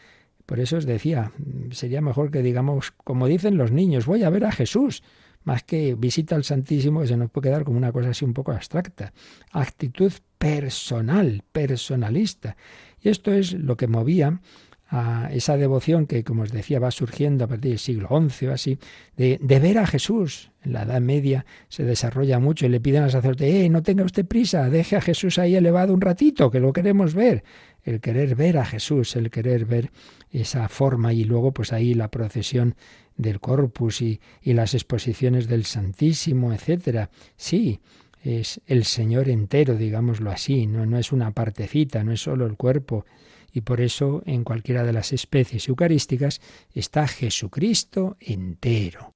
[0.46, 1.32] Por eso os decía,
[1.72, 5.02] sería mejor que digamos, como dicen los niños, voy a ver a Jesús,
[5.42, 8.34] más que visita al Santísimo, que se nos puede quedar como una cosa así un
[8.34, 9.12] poco abstracta.
[9.52, 12.56] Actitud personal, personalista.
[13.00, 14.40] Y esto es lo que movía
[14.88, 18.52] a esa devoción que, como os decía, va surgiendo a partir del siglo XI o
[18.52, 18.78] así,
[19.16, 20.50] de, ver a Jesús.
[20.62, 24.04] En la Edad Media se desarrolla mucho y le piden al sacerdote, eh, no tenga
[24.04, 27.44] usted prisa, deje a Jesús ahí elevado un ratito, que lo queremos ver.
[27.82, 29.90] El querer ver a Jesús, el querer ver
[30.30, 32.74] esa forma y luego pues ahí la procesión
[33.16, 37.10] del corpus y, y las exposiciones del Santísimo, etcétera.
[37.36, 37.80] Sí,
[38.22, 42.56] es el Señor entero, digámoslo así, no, no es una partecita, no es solo el
[42.56, 43.06] cuerpo.
[43.52, 46.40] Y por eso en cualquiera de las especies eucarísticas
[46.74, 49.12] está Jesucristo entero.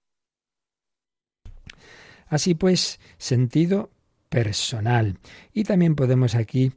[2.26, 3.90] Así pues, sentido
[4.28, 5.18] personal.
[5.52, 6.72] Y también podemos aquí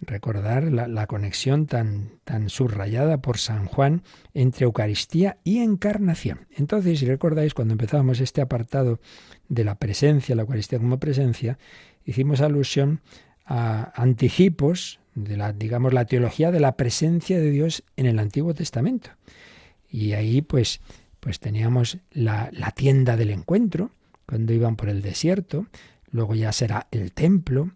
[0.00, 4.02] recordar la, conexión tan, tan subrayada por San Juan
[4.34, 6.46] entre Eucaristía y encarnación.
[6.50, 9.00] Entonces, si recordáis, cuando empezábamos este apartado
[9.48, 11.58] de la presencia, la Eucaristía como presencia,
[12.04, 13.00] hicimos alusión
[13.46, 18.52] a anticipos de la, digamos, la teología de la presencia de Dios en el Antiguo
[18.54, 19.10] Testamento.
[19.88, 20.80] Y ahí, pues,
[21.20, 23.92] pues teníamos la, la tienda del encuentro,
[24.26, 25.66] cuando iban por el desierto,
[26.10, 27.72] luego ya será el templo,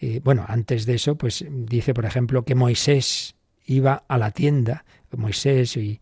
[0.00, 3.34] eh, bueno, antes de eso, pues dice, por ejemplo, que Moisés
[3.64, 4.84] iba a la tienda,
[5.16, 6.00] Moisés y,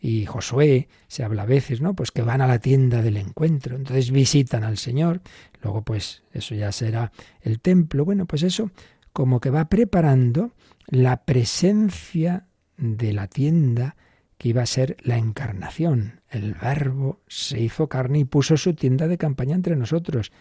[0.00, 1.94] y Josué, se habla a veces, ¿no?
[1.94, 5.20] Pues que van a la tienda del encuentro, entonces visitan al Señor,
[5.62, 8.70] luego pues eso ya será el templo, bueno, pues eso
[9.12, 10.52] como que va preparando
[10.88, 13.96] la presencia de la tienda
[14.38, 16.20] que iba a ser la encarnación.
[16.28, 20.32] El verbo se hizo carne y puso su tienda de campaña entre nosotros,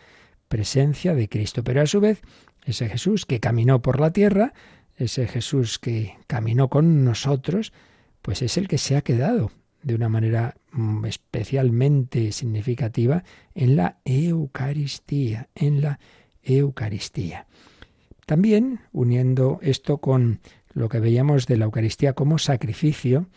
[0.48, 2.22] presencia de Cristo, pero a su vez
[2.66, 4.54] ese Jesús que caminó por la tierra,
[4.98, 7.74] ese Jesús que caminó con nosotros,
[8.22, 9.52] pues es el que se ha quedado
[9.84, 13.24] de una manera mm, especialmente significativa
[13.54, 16.00] en la Eucaristía, en la
[16.42, 17.46] Eucaristía.
[18.26, 20.40] También, uniendo esto con
[20.74, 23.28] lo que veíamos de la Eucaristía como sacrificio,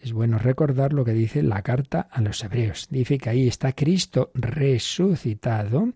[0.00, 2.86] es bueno recordar lo que dice la carta a los hebreos.
[2.88, 5.92] Dice que ahí está Cristo resucitado,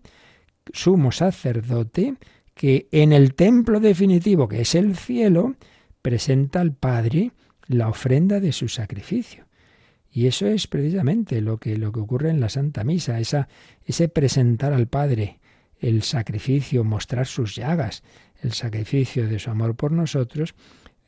[0.73, 2.15] sumo sacerdote
[2.61, 5.55] que en el templo definitivo, que es el cielo,
[6.03, 7.31] presenta al Padre
[7.65, 9.47] la ofrenda de su sacrificio.
[10.11, 13.47] Y eso es precisamente lo que, lo que ocurre en la Santa Misa, esa,
[13.83, 15.39] ese presentar al Padre
[15.79, 18.03] el sacrificio, mostrar sus llagas,
[18.43, 20.53] el sacrificio de su amor por nosotros,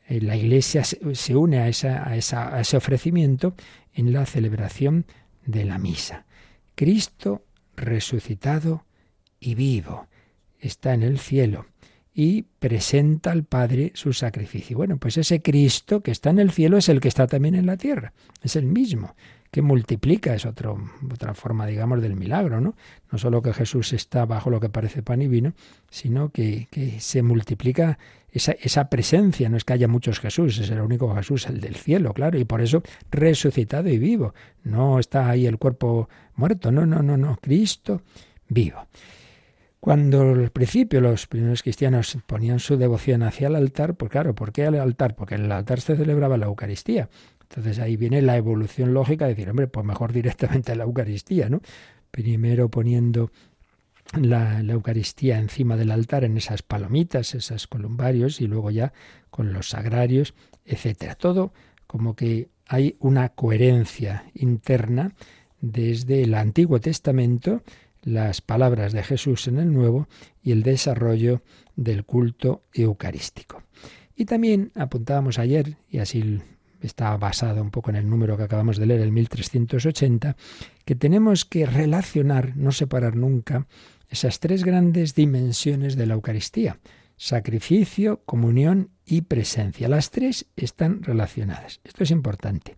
[0.08, 3.54] eh, la Iglesia se une a, esa, a, esa, a ese ofrecimiento
[3.92, 5.06] en la celebración
[5.46, 6.26] de la misa.
[6.74, 7.44] Cristo
[7.76, 8.86] resucitado
[9.38, 10.08] y vivo
[10.58, 11.66] está en el cielo
[12.14, 14.76] y presenta al Padre su sacrificio.
[14.76, 17.66] Bueno, pues ese Cristo que está en el cielo es el que está también en
[17.66, 19.16] la tierra, es el mismo,
[19.50, 20.74] que multiplica, es otra
[21.34, 22.74] forma, digamos, del milagro, ¿no?
[23.12, 25.54] No solo que Jesús está bajo lo que parece pan y vino,
[25.90, 27.98] sino que, que se multiplica
[28.32, 31.76] esa, esa, presencia, no es que haya muchos Jesús, es el único Jesús, el del
[31.76, 36.84] cielo, claro, y por eso resucitado y vivo, no está ahí el cuerpo muerto, no,
[36.84, 38.02] no, no, no, Cristo
[38.48, 38.88] vivo.
[39.84, 44.50] Cuando al principio los primeros cristianos ponían su devoción hacia el altar, pues claro, ¿por
[44.50, 45.14] qué al altar?
[45.14, 47.10] Porque en el altar se celebraba la Eucaristía.
[47.42, 51.50] Entonces ahí viene la evolución lógica de decir, hombre, pues mejor directamente a la Eucaristía,
[51.50, 51.60] ¿no?
[52.10, 53.30] Primero poniendo
[54.18, 58.94] la, la, Eucaristía encima del altar en esas palomitas, esas columbarios, y luego ya
[59.28, 60.32] con los sagrarios,
[60.64, 61.14] etcétera.
[61.14, 61.52] Todo
[61.86, 65.12] como que hay una coherencia interna
[65.60, 67.62] desde el Antiguo Testamento
[68.04, 70.08] las palabras de Jesús en el Nuevo
[70.42, 71.42] y el desarrollo
[71.76, 73.62] del culto eucarístico.
[74.16, 76.40] Y también apuntábamos ayer, y así
[76.80, 80.36] está basado un poco en el número que acabamos de leer, el 1380,
[80.84, 83.66] que tenemos que relacionar, no separar nunca,
[84.08, 86.78] esas tres grandes dimensiones de la Eucaristía,
[87.16, 89.88] sacrificio, comunión y presencia.
[89.88, 91.80] Las tres están relacionadas.
[91.84, 92.76] Esto es importante.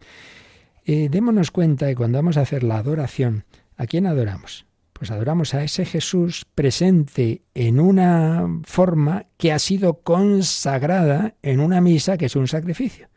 [0.84, 3.44] Eh, démonos cuenta de cuando vamos a hacer la adoración,
[3.76, 4.66] ¿a quién adoramos?
[4.98, 11.82] Pues adoramos a ese Jesús presente en una forma que ha sido consagrada en una
[11.82, 13.10] misa que es un sacrificio.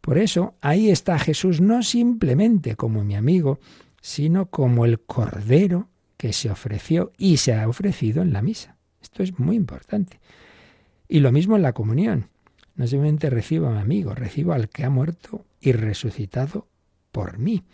[0.00, 3.60] Por eso ahí está Jesús no simplemente como mi amigo,
[4.00, 8.78] sino como el Cordero que se ofreció y se ha ofrecido en la misa.
[9.02, 10.20] Esto es muy importante.
[11.08, 12.30] Y lo mismo en la comunión.
[12.74, 16.68] No simplemente recibo a mi amigo, recibo al que ha muerto y resucitado
[17.12, 17.64] por mí.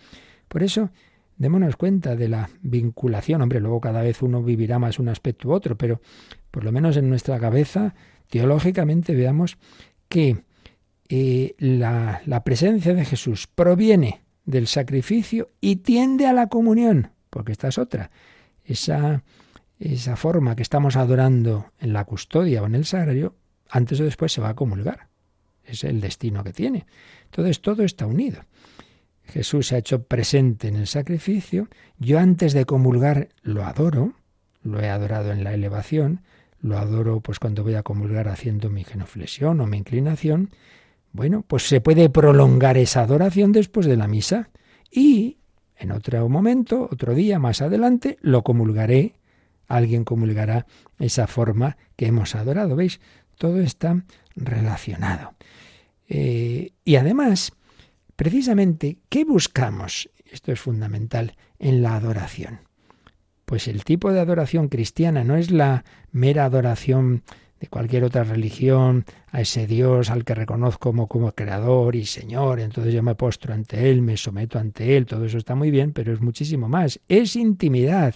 [0.48, 0.90] Por eso
[1.36, 3.42] démonos cuenta de la vinculación.
[3.42, 6.00] Hombre, luego cada vez uno vivirá más un aspecto u otro, pero
[6.50, 7.94] por lo menos en nuestra cabeza,
[8.30, 9.58] teológicamente, veamos
[10.08, 10.44] que
[11.08, 17.52] eh, la, la presencia de Jesús proviene del sacrificio y tiende a la comunión, porque
[17.52, 18.10] esta es otra.
[18.64, 19.22] Esa,
[19.78, 23.34] esa forma que estamos adorando en la custodia o en el sagrario,
[23.68, 25.08] antes o después se va a comulgar.
[25.64, 26.86] Es el destino que tiene.
[27.24, 28.44] Entonces todo está unido.
[29.26, 34.14] Jesús se ha hecho presente en el sacrificio, yo antes de comulgar lo adoro,
[34.62, 36.22] lo he adorado en la elevación,
[36.60, 40.50] lo adoro pues cuando voy a comulgar haciendo mi genuflexión o mi inclinación,
[41.12, 44.50] bueno, pues se puede prolongar esa adoración después de la misa
[44.90, 45.38] y
[45.76, 49.14] en otro momento, otro día más adelante, lo comulgaré,
[49.66, 50.66] alguien comulgará
[50.98, 53.00] esa forma que hemos adorado, ¿veis?
[53.36, 54.02] Todo está
[54.36, 55.34] relacionado.
[56.08, 57.52] Eh, y además,
[58.16, 60.10] Precisamente, ¿qué buscamos?
[60.24, 62.60] Esto es fundamental en la adoración.
[63.44, 67.22] Pues el tipo de adoración cristiana no es la mera adoración
[67.60, 72.60] de cualquier otra religión a ese Dios al que reconozco como, como creador y Señor,
[72.60, 75.92] entonces yo me postro ante Él, me someto ante Él, todo eso está muy bien,
[75.92, 77.00] pero es muchísimo más.
[77.08, 78.14] Es intimidad,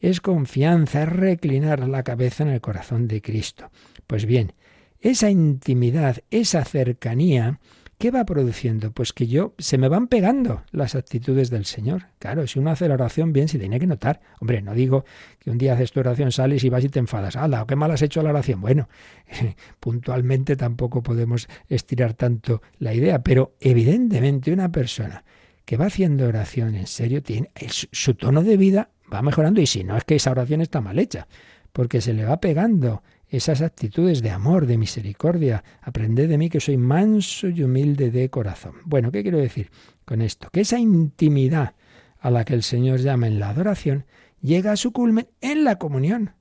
[0.00, 3.70] es confianza, es reclinar la cabeza en el corazón de Cristo.
[4.06, 4.52] Pues bien,
[5.00, 7.60] esa intimidad, esa cercanía,
[7.98, 8.90] ¿Qué va produciendo?
[8.92, 12.08] Pues que yo se me van pegando las actitudes del Señor.
[12.18, 14.20] Claro, si uno hace la oración bien, se tiene que notar.
[14.40, 15.04] Hombre, no digo
[15.38, 17.36] que un día haces tu oración, sales y vas y te enfadas.
[17.36, 17.64] ¡Hala!
[17.66, 18.60] ¿Qué mal has hecho la oración?
[18.60, 18.88] Bueno,
[19.80, 25.24] puntualmente tampoco podemos estirar tanto la idea, pero evidentemente una persona
[25.64, 29.84] que va haciendo oración en serio, tiene, su tono de vida va mejorando y si
[29.84, 31.26] no es que esa oración está mal hecha,
[31.72, 33.02] porque se le va pegando
[33.36, 35.64] esas actitudes de amor, de misericordia.
[35.82, 38.74] Aprended de mí que soy manso y humilde de corazón.
[38.84, 39.70] Bueno, ¿qué quiero decir
[40.04, 40.48] con esto?
[40.52, 41.74] Que esa intimidad
[42.18, 44.06] a la que el Señor llama en la adoración
[44.40, 46.34] llega a su culmen en la comunión.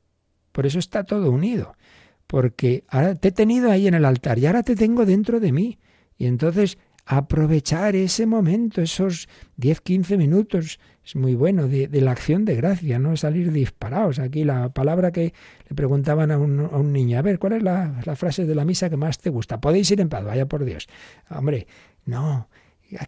[0.52, 1.76] Por eso está todo unido.
[2.28, 5.52] Porque ahora te he tenido ahí en el altar y ahora te tengo dentro de
[5.52, 5.80] mí.
[6.18, 12.46] Y entonces aprovechar ese momento, esos 10, 15 minutos, es muy bueno, de, la acción
[12.46, 14.20] de gracia, no salir disparados.
[14.20, 15.34] Aquí la palabra que
[15.68, 18.90] le preguntaban a un, niño, a ver, ¿cuál es la, la, frase de la misa
[18.90, 19.60] que más te gusta?
[19.60, 20.88] Podéis ir en paz, vaya por Dios.
[21.30, 21.68] Hombre,
[22.06, 22.48] no,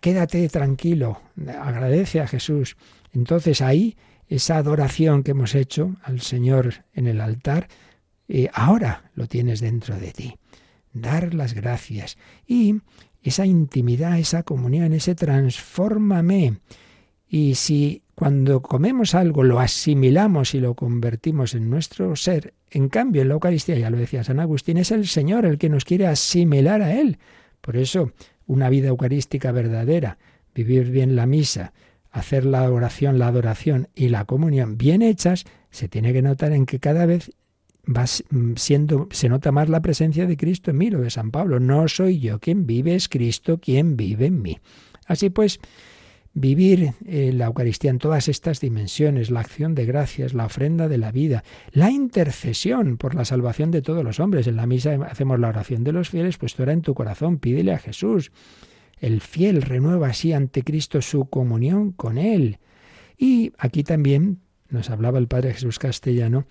[0.01, 1.21] quédate tranquilo,
[1.61, 2.75] agradece a Jesús.
[3.13, 3.95] Entonces ahí
[4.27, 7.67] esa adoración que hemos hecho al Señor en el altar,
[8.27, 10.37] eh, ahora lo tienes dentro de ti.
[10.93, 12.81] Dar las gracias y
[13.25, 16.59] esa intimidad, esa comunión, ese transfórmame.
[17.27, 23.23] Y si cuando comemos algo lo asimilamos y lo convertimos en nuestro ser, en cambio
[23.23, 26.05] en la Eucaristía, ya lo decía San Agustín, es el Señor el que nos quiere
[26.05, 27.17] asimilar a Él.
[27.61, 28.11] Por eso,
[28.45, 30.19] una vida eucarística verdadera,
[30.53, 31.73] vivir bien la misa,
[32.11, 36.67] hacer la oración, la adoración y la comunión bien hechas, se tiene que notar en
[36.67, 37.31] que cada vez
[37.85, 41.59] va siendo, se nota más la presencia de Cristo en mí, lo de San Pablo.
[41.59, 44.59] No soy yo quien vive, es Cristo quien vive en mí.
[45.05, 45.59] Así pues,
[46.33, 50.97] vivir eh, la Eucaristía en todas estas dimensiones, la acción de gracias, la ofrenda de
[50.97, 54.47] la vida, la intercesión por la salvación de todos los hombres.
[54.47, 57.71] En la misa hacemos la oración de los fieles, pues tú en tu corazón, pídele
[57.73, 58.31] a Jesús.
[58.99, 62.59] El fiel renueva así ante Cristo su comunión con Él.
[63.17, 66.47] Y aquí también nos hablaba el Padre Jesús Castellano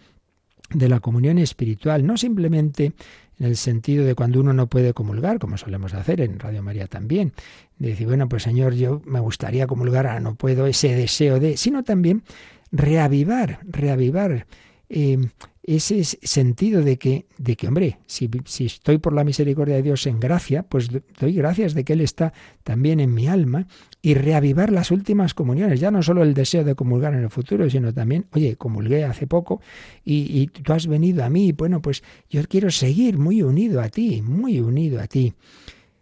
[0.70, 2.92] de la comunión espiritual, no simplemente
[3.38, 6.86] en el sentido de cuando uno no puede comulgar, como solemos hacer en Radio María
[6.86, 7.32] también,
[7.78, 11.56] de decir, bueno, pues Señor, yo me gustaría comulgar, ahora no puedo, ese deseo de,
[11.56, 12.22] sino también
[12.70, 14.46] reavivar, reavivar
[14.88, 15.18] eh,
[15.66, 20.06] ese sentido de que, de que hombre, si, si, estoy por la misericordia de Dios
[20.06, 23.66] en gracia, pues doy gracias de que Él está también en mi alma
[24.02, 27.68] y reavivar las últimas comuniones, ya no solo el deseo de comulgar en el futuro,
[27.70, 29.62] sino también, oye, comulgué hace poco
[30.04, 33.88] y, y tú has venido a mí, bueno, pues yo quiero seguir muy unido a
[33.88, 35.32] ti, muy unido a ti.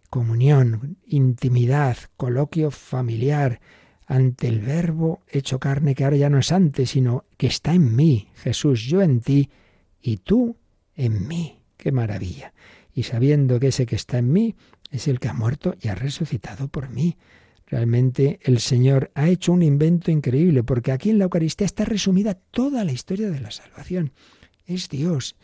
[0.09, 3.61] Comunión, intimidad, coloquio familiar,
[4.05, 7.95] ante el verbo hecho carne que ahora ya no es antes, sino que está en
[7.95, 9.49] mí, Jesús, yo en ti
[10.01, 10.57] y tú
[10.95, 11.59] en mí.
[11.77, 12.53] ¡Qué maravilla!
[12.93, 14.55] Y sabiendo que ese que está en mí
[14.91, 17.17] es el que ha muerto y ha resucitado por mí.
[17.65, 22.35] Realmente el Señor ha hecho un invento increíble, porque aquí en la Eucaristía está resumida
[22.35, 24.11] toda la historia de la salvación.
[24.65, 25.35] Es Dios.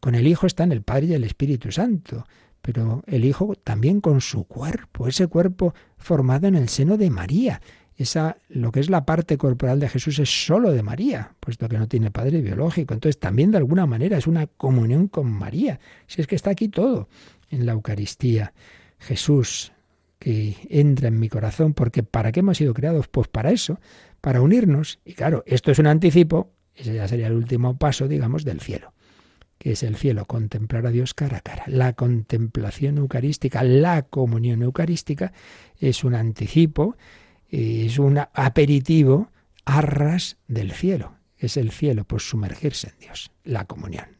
[0.00, 2.26] Con el Hijo están el Padre y el Espíritu Santo,
[2.60, 7.60] pero el Hijo también con su cuerpo, ese cuerpo formado en el seno de María,
[7.96, 11.78] esa, lo que es la parte corporal de Jesús es solo de María, puesto que
[11.78, 12.94] no tiene padre biológico.
[12.94, 15.80] Entonces también de alguna manera es una comunión con María.
[16.06, 17.08] Si es que está aquí todo
[17.50, 18.52] en la Eucaristía.
[18.98, 19.72] Jesús
[20.18, 23.08] que entra en mi corazón, porque ¿para qué hemos sido creados?
[23.08, 23.80] Pues para eso,
[24.20, 24.98] para unirnos.
[25.04, 28.92] Y claro, esto es un anticipo, ese ya sería el último paso, digamos, del cielo,
[29.58, 31.64] que es el cielo, contemplar a Dios cara a cara.
[31.66, 35.32] La contemplación eucarística, la comunión eucarística
[35.78, 36.96] es un anticipo
[37.48, 39.30] es un aperitivo
[39.64, 41.16] arras del cielo.
[41.36, 44.18] Es el cielo, pues sumergirse en Dios, la comunión.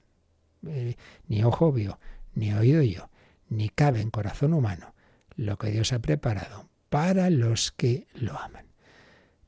[0.66, 0.96] Eh,
[1.28, 1.98] ni ojo vio,
[2.34, 3.10] ni oído yo,
[3.48, 4.94] ni cabe en corazón humano
[5.36, 8.66] lo que Dios ha preparado para los que lo aman.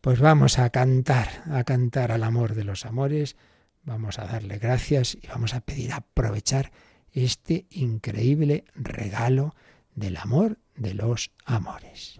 [0.00, 3.36] Pues vamos a cantar, a cantar al amor de los amores,
[3.82, 6.70] vamos a darle gracias y vamos a pedir aprovechar
[7.12, 9.54] este increíble regalo
[9.94, 12.18] del amor de los amores.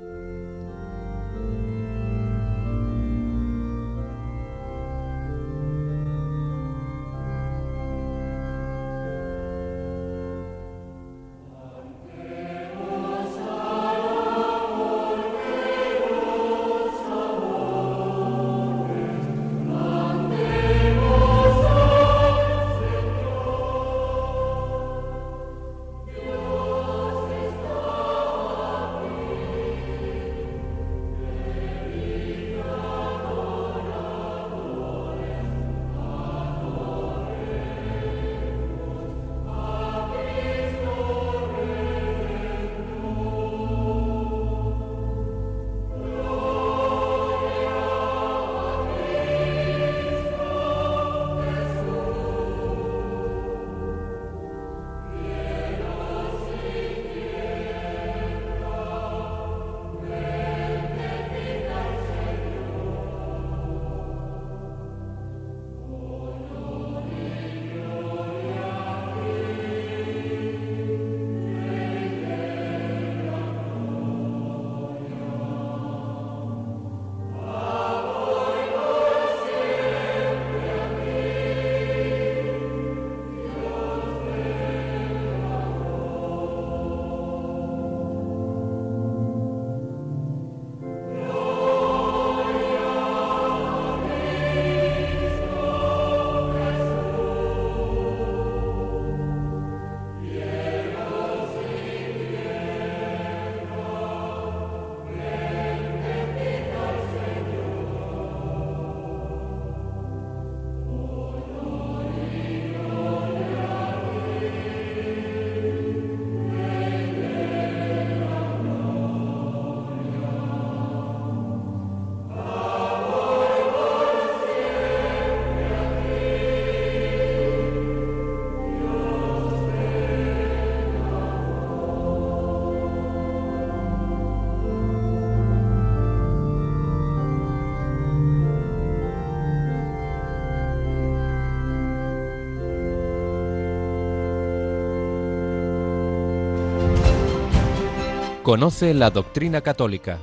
[148.48, 150.18] Conoce la doctrina católica.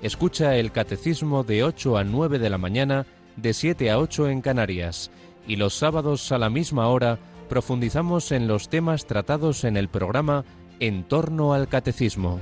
[0.00, 3.04] Escucha el catecismo de 8 a 9 de la mañana,
[3.34, 5.10] de 7 a 8 en Canarias.
[5.48, 7.18] Y los sábados a la misma hora
[7.48, 10.44] profundizamos en los temas tratados en el programa
[10.78, 12.38] En torno al catecismo.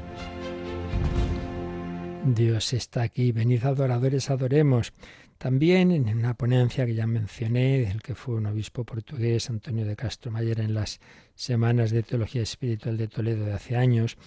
[2.27, 4.93] Dios está aquí, venid adoradores, adoremos.
[5.39, 9.97] También en una ponencia que ya mencioné, del que fue un obispo portugués, Antonio de
[9.97, 11.01] Castro Mayer, en las
[11.35, 14.19] semanas de Teología Espiritual de Toledo de hace años,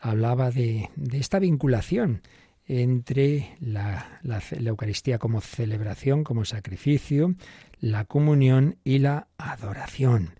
[0.00, 2.22] hablaba de, esta vinculación
[2.66, 4.20] entre la,
[4.52, 7.34] Eucaristía como celebración, como sacrificio,
[7.80, 10.38] la comunión y la adoración.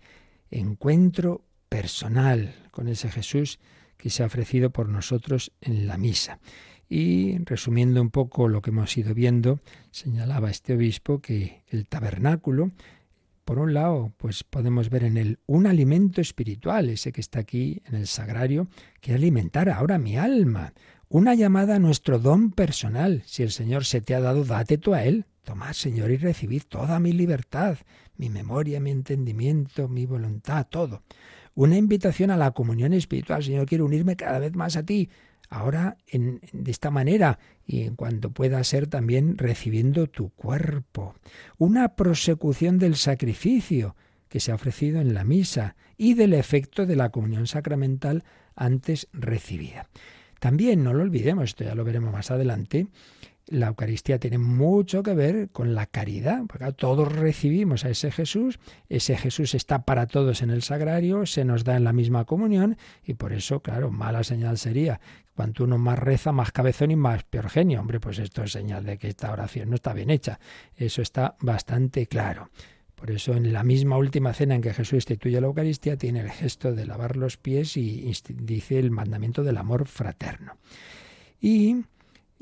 [0.51, 3.59] Encuentro personal con ese Jesús
[3.97, 6.39] que se ha ofrecido por nosotros en la misa.
[6.87, 9.59] Y resumiendo un poco lo que hemos ido viendo,
[9.91, 12.71] señalaba este obispo que el tabernáculo
[13.49, 17.81] por un lado, pues podemos ver en él un alimento espiritual, ese que está aquí
[17.87, 18.67] en el sagrario,
[19.01, 20.71] que alimentar ahora mi alma.
[21.07, 23.23] Una llamada a nuestro don personal.
[23.25, 25.25] Si el Señor se te ha dado, date tú a Él.
[25.43, 27.79] Tomad, Señor, y recibid toda mi libertad,
[28.17, 31.01] mi memoria, mi entendimiento, mi voluntad, todo.
[31.55, 33.43] Una invitación a la comunión espiritual.
[33.43, 35.09] Señor, quiero unirme cada vez más a ti
[35.49, 41.15] ahora en, de esta manera y en cuanto pueda ser también recibiendo tu cuerpo.
[41.57, 43.95] Una prosecución del sacrificio
[44.27, 48.23] que se ha ofrecido en la misa y del efecto de la comunión sacramental
[48.55, 49.89] antes recibida.
[50.39, 52.87] También, no lo olvidemos, esto ya lo veremos más adelante,
[53.49, 58.59] la Eucaristía tiene mucho que ver con la caridad, porque todos recibimos a ese Jesús,
[58.89, 62.77] ese Jesús está para todos en el sagrario, se nos da en la misma comunión
[63.03, 65.01] y por eso, claro, mala señal sería
[65.39, 67.79] cuanto uno más reza, más cabezón y más peor genio.
[67.79, 70.39] Hombre, pues esto es señal de que esta oración no está bien hecha.
[70.75, 72.49] Eso está bastante claro.
[72.95, 76.29] Por eso en la misma última cena en que Jesús instituye la Eucaristía tiene el
[76.29, 80.57] gesto de lavar los pies y dice el mandamiento del amor fraterno.
[81.39, 81.85] Y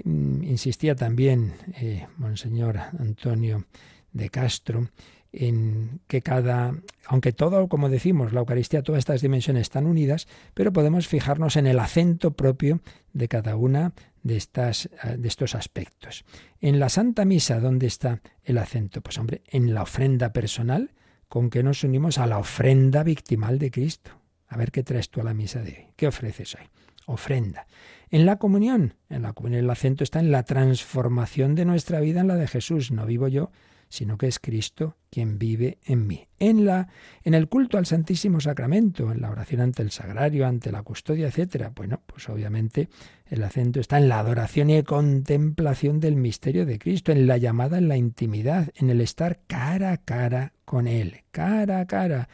[0.03, 3.65] Mm, insistía también eh, Monseñor Antonio
[4.13, 4.89] de Castro
[5.31, 6.73] en que cada,
[7.05, 11.67] aunque todo, como decimos, la Eucaristía, todas estas dimensiones están unidas, pero podemos fijarnos en
[11.67, 12.81] el acento propio
[13.13, 16.25] de cada una de, estas, de estos aspectos.
[16.59, 19.01] En la Santa Misa, ¿dónde está el acento?
[19.01, 20.91] Pues hombre, en la ofrenda personal,
[21.27, 24.11] con que nos unimos a la ofrenda victimal de Cristo.
[24.47, 25.87] A ver qué traes tú a la misa de hoy.
[25.95, 26.67] ¿Qué ofreces hoy?
[27.05, 27.67] Ofrenda.
[28.09, 32.21] En la comunión, en la comunión el acento está en la transformación de nuestra vida
[32.21, 32.91] en la de Jesús.
[32.91, 33.51] No vivo yo,
[33.89, 36.27] sino que es Cristo quien vive en mí.
[36.39, 36.89] En la
[37.23, 41.27] en el culto al Santísimo Sacramento, en la oración ante el sagrario, ante la custodia,
[41.27, 41.71] etcétera.
[41.75, 42.89] Bueno, pues obviamente
[43.27, 47.77] el acento está en la adoración y contemplación del misterio de Cristo, en la llamada
[47.77, 52.29] en la intimidad, en el estar cara a cara con él, cara a cara,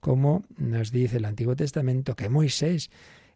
[0.00, 2.90] como nos dice el Antiguo Testamento que Moisés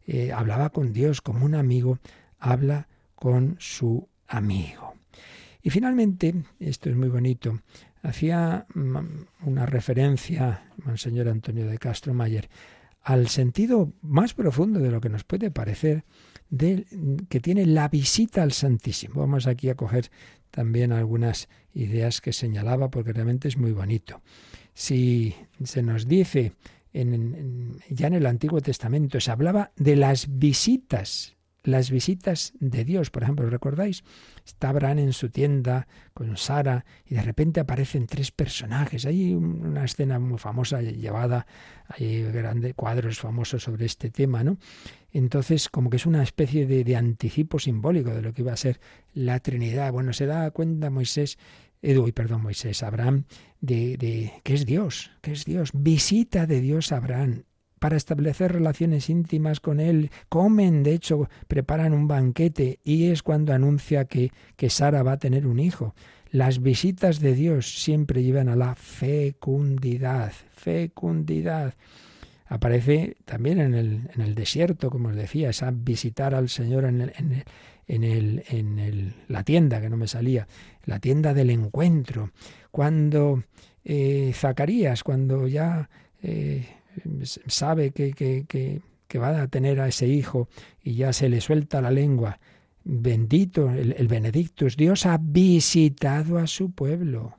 [0.07, 1.99] eh, hablaba con Dios como un amigo
[2.39, 4.92] habla con su amigo.
[5.63, 7.61] Y finalmente, esto es muy bonito,
[8.03, 8.97] hacía mm,
[9.47, 12.49] una referencia, Monseñor Antonio de Castro Mayer,
[13.03, 16.05] al sentido más profundo de lo que nos puede parecer
[16.51, 16.87] de,
[17.29, 19.21] que tiene la visita al Santísimo.
[19.21, 20.11] Vamos aquí a coger
[20.51, 24.23] también algunas ideas que señalaba porque realmente es muy bonito.
[24.75, 25.35] Si
[25.65, 26.53] se nos dice
[26.93, 33.11] ya en el Antiguo Testamento se hablaba de las visitas, las visitas de Dios.
[33.11, 34.05] Por ejemplo, ¿recordáis?
[34.45, 39.07] Está Abraham en su tienda con Sara y de repente aparecen tres personajes.
[39.07, 41.47] Hay una escena muy famosa llevada,
[41.89, 44.59] hay grandes cuadros famosos sobre este tema, ¿no?
[45.13, 48.57] Entonces, como que es una especie de, de anticipo simbólico de lo que iba a
[48.57, 48.81] ser
[49.13, 49.93] la Trinidad.
[49.93, 51.39] Bueno, se da cuenta Moisés
[51.83, 53.25] Edu, perdón, Moisés, Abraham,
[53.61, 55.71] de, de que es Dios, que es Dios.
[55.75, 57.43] Visita de Dios a Abraham
[57.83, 60.13] para establecer relaciones íntimas con él.
[60.29, 65.19] Comen, de hecho, preparan un banquete y es cuando anuncia que, que Sara va a
[65.19, 65.93] tener un hijo.
[66.31, 71.75] Las visitas de Dios siempre llevan a la fecundidad, fecundidad.
[72.47, 77.01] Aparece también en el, en el desierto, como os decía, esa visitar al Señor en
[77.01, 77.13] el,
[77.89, 80.47] en el, en, el, la tienda, que no me salía,
[80.85, 82.31] la tienda del encuentro,
[82.71, 83.43] cuando
[83.85, 85.91] eh, Zacarías, cuando ya
[86.23, 86.65] eh,
[87.47, 90.49] sabe que, que, que, va a tener a ese hijo
[90.83, 92.39] y ya se le suelta la lengua,
[92.85, 97.37] bendito el, el Benedictus, Dios ha visitado a su pueblo.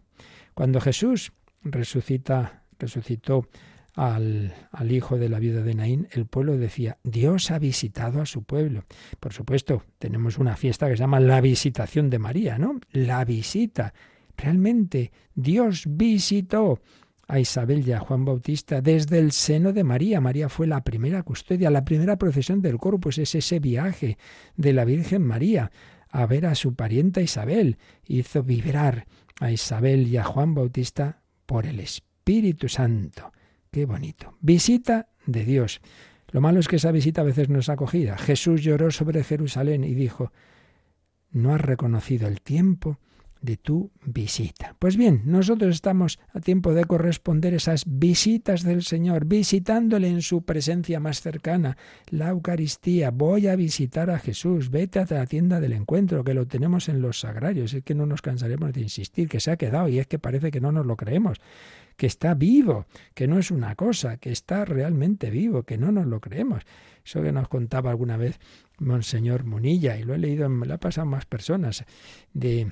[0.53, 1.33] Cuando Jesús
[1.63, 3.47] resucita, resucitó
[3.95, 8.25] al, al, hijo de la viuda de Naín, el pueblo decía, Dios ha visitado a
[8.25, 8.85] su pueblo.
[9.19, 12.79] Por supuesto, tenemos una fiesta que se llama la visitación de María, ¿no?
[12.91, 13.93] La visita.
[14.35, 16.81] Realmente Dios visitó
[17.33, 20.21] a Isabel y a Juan Bautista desde el seno de María.
[20.21, 24.19] María fue la primera custodia, la primera procesión del corpus, es ese viaje
[24.55, 25.71] de la Virgen María
[26.09, 27.79] a ver a su parienta Isabel.
[28.05, 29.07] Hizo vibrar
[29.39, 33.33] a Isabel y a Juan Bautista por el Espíritu Santo.
[33.71, 34.37] Qué bonito.
[34.39, 35.81] Visita de Dios.
[36.29, 38.15] Lo malo es que esa visita a veces no es acogida.
[38.15, 40.31] Jesús lloró sobre Jerusalén y dijo,
[41.31, 42.99] no has reconocido el tiempo
[43.43, 44.75] de tu visita.
[44.79, 50.43] Pues bien, nosotros estamos a tiempo de corresponder esas visitas del Señor, visitándole en su
[50.43, 51.77] presencia más cercana,
[52.09, 53.11] la Eucaristía.
[53.11, 57.01] Voy a visitar a Jesús, vete a la tienda del encuentro, que lo tenemos en
[57.01, 57.73] los sagrarios.
[57.73, 60.49] Es que no nos cansaremos de insistir, que se ha quedado y es que parece
[60.49, 61.39] que no nos lo creemos
[61.95, 66.07] que está vivo, que no es una cosa, que está realmente vivo, que no nos
[66.07, 66.63] lo creemos.
[67.05, 68.39] Eso que nos contaba alguna vez
[68.79, 71.85] Monseñor Munilla, y lo he leído, me lo ha pasado más personas,
[72.33, 72.71] de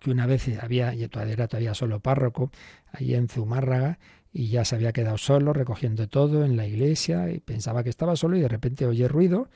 [0.00, 2.50] que una vez había, y todavía era todavía solo párroco,
[2.92, 3.98] allí en Zumárraga,
[4.32, 8.16] y ya se había quedado solo recogiendo todo en la iglesia, y pensaba que estaba
[8.16, 9.48] solo y de repente oye ruido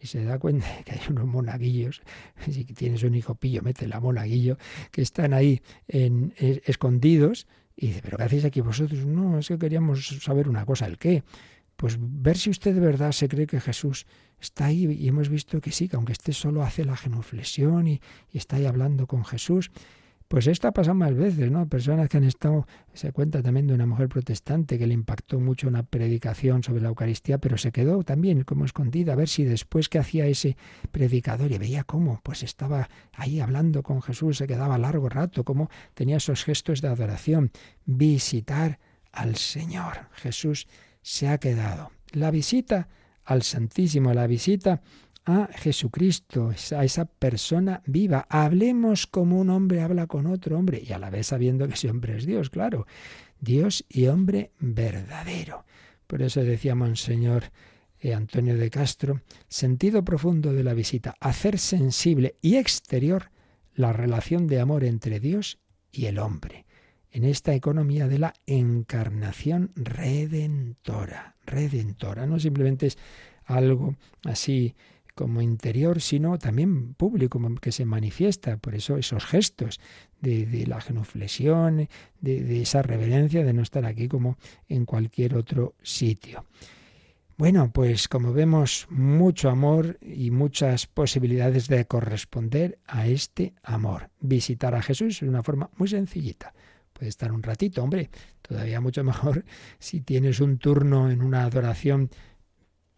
[0.00, 2.02] y se da cuenta de que hay unos monaguillos,
[2.50, 4.56] si tienes un hijo pillo, mete la monaguillo,
[4.90, 9.06] que están ahí en, escondidos, y dice, ¿pero qué hacéis aquí vosotros?
[9.06, 11.22] No, es que queríamos saber una cosa, ¿el qué?
[11.78, 14.04] Pues ver si usted de verdad se cree que Jesús
[14.40, 18.00] está ahí y hemos visto que sí, que aunque esté solo hace la genuflexión y,
[18.32, 19.70] está ahí hablando con Jesús.
[20.26, 21.68] Pues esto ha pasado más veces, ¿no?
[21.68, 25.68] Personas que han estado, se cuenta también de una mujer protestante que le impactó mucho
[25.68, 29.88] una predicación sobre la Eucaristía, pero se quedó también como escondida a ver si después
[29.88, 30.56] que hacía ese
[30.90, 35.70] predicador y veía cómo, pues estaba ahí hablando con Jesús, se quedaba largo rato, cómo
[35.94, 37.52] tenía esos gestos de adoración,
[37.86, 38.80] visitar
[39.12, 40.08] al Señor.
[40.12, 40.66] Jesús
[41.02, 41.90] se ha quedado.
[42.12, 42.88] La visita
[43.24, 44.80] al Santísimo, la visita
[45.24, 48.26] a Jesucristo, a esa persona viva.
[48.30, 51.90] Hablemos como un hombre habla con otro hombre y a la vez sabiendo que ese
[51.90, 52.86] hombre es Dios, claro.
[53.40, 55.64] Dios y hombre verdadero.
[56.06, 57.52] Por eso decía Monseñor
[58.00, 63.30] eh, Antonio de Castro, sentido profundo de la visita, hacer sensible y exterior
[63.74, 65.58] la relación de amor entre Dios
[65.92, 66.64] y el hombre,
[67.12, 72.26] en esta economía de la encarnación redentora redentora.
[72.26, 72.98] No simplemente es
[73.44, 74.74] algo así
[75.14, 78.56] como interior, sino también público, que se manifiesta.
[78.58, 79.80] Por eso esos gestos
[80.20, 81.88] de, la genuflexión,
[82.20, 84.36] de, de, esa reverencia, de no estar aquí como
[84.68, 86.44] en cualquier otro sitio.
[87.36, 94.10] Bueno, pues como vemos, mucho amor y muchas posibilidades de corresponder a este amor.
[94.20, 96.52] Visitar a Jesús es una forma muy sencillita.
[96.98, 98.10] Puede estar un ratito, hombre,
[98.42, 99.44] todavía mucho mejor
[99.78, 102.10] si tienes un turno en una adoración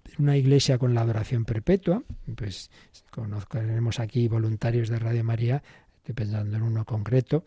[0.07, 2.03] en una iglesia con la adoración perpetua,
[2.35, 2.71] pues
[3.11, 5.63] conoceremos aquí voluntarios de Radio María,
[5.99, 7.45] estoy pensando en uno concreto,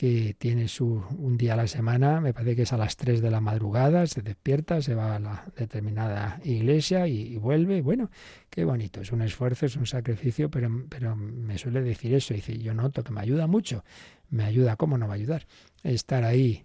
[0.00, 3.20] que tiene su, un día a la semana, me parece que es a las 3
[3.20, 7.82] de la madrugada, se despierta, se va a la determinada iglesia y, vuelve.
[7.82, 8.10] Bueno,
[8.48, 12.56] qué bonito, es un esfuerzo, es un sacrificio, pero, pero me suele decir eso, dice,
[12.56, 13.84] yo noto que me ayuda mucho,
[14.30, 15.46] me ayuda, ¿cómo no va a ayudar?
[15.82, 16.64] Estar ahí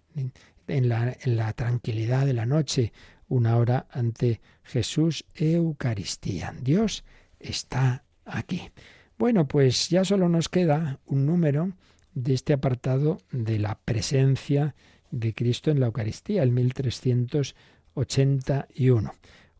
[0.70, 2.94] en la, en la tranquilidad de la noche,
[3.28, 6.56] una hora ante Jesús Eucaristía.
[6.62, 7.04] Dios
[7.38, 8.72] está aquí.
[9.18, 11.74] Bueno, pues ya solo nos queda un número
[12.16, 14.74] de este apartado de la presencia
[15.11, 19.13] de Cristo en la Eucaristía, el 1381.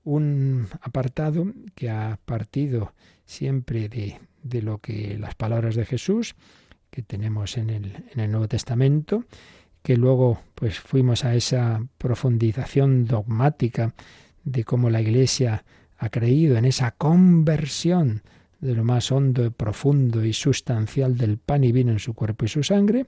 [0.04, 2.94] Un apartado que ha partido
[3.26, 6.36] siempre de, de lo que las palabras de Jesús,
[6.90, 9.26] que tenemos en el, en el Nuevo Testamento,
[9.82, 13.94] que luego pues fuimos a esa profundización dogmática
[14.44, 15.66] de cómo la Iglesia
[15.98, 18.24] ha creído en esa conversión
[18.66, 22.50] de lo más hondo, profundo y sustancial del pan y vino en su cuerpo y
[22.50, 23.06] su sangre,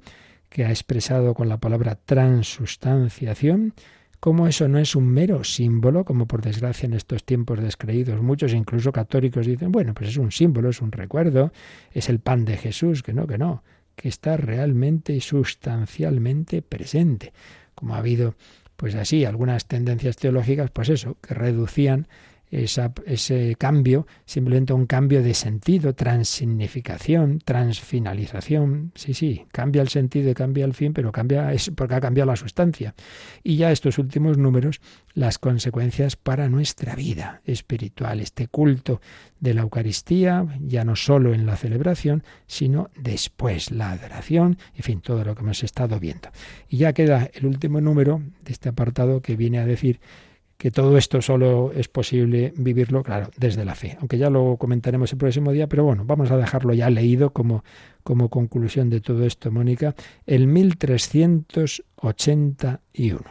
[0.50, 3.74] que ha expresado con la palabra transustanciación,
[4.20, 8.54] como eso no es un mero símbolo, como por desgracia en estos tiempos descreídos muchos,
[8.54, 11.52] incluso católicos, dicen, bueno, pues es un símbolo, es un recuerdo,
[11.92, 13.64] es el pan de Jesús, que no, que no,
[13.96, 17.34] que está realmente y sustancialmente presente.
[17.76, 18.36] Como ha habido,
[18.76, 22.08] pues así, algunas tendencias teológicas, pues eso, que reducían
[22.50, 28.92] ese cambio, simplemente un cambio de sentido, transignificación, transfinalización.
[28.96, 32.32] Sí, sí, cambia el sentido y cambia el fin, pero cambia es porque ha cambiado
[32.32, 32.96] la sustancia.
[33.44, 34.80] Y ya estos últimos números,
[35.14, 39.02] las consecuencias para nuestra vida espiritual, este culto
[39.40, 45.02] de la Eucaristía, ya no solo en la celebración, sino después la adoración, en fin,
[45.02, 46.30] todo lo que hemos estado viendo.
[46.70, 50.00] Y ya queda el último número de este apartado que viene a decir
[50.58, 53.96] que todo esto solo es posible vivirlo, claro, desde la fe.
[54.00, 57.64] Aunque ya lo comentaremos el próximo día, pero bueno, vamos a dejarlo ya leído como,
[58.04, 59.94] como conclusión de todo esto, Mónica,
[60.26, 63.22] el 1381.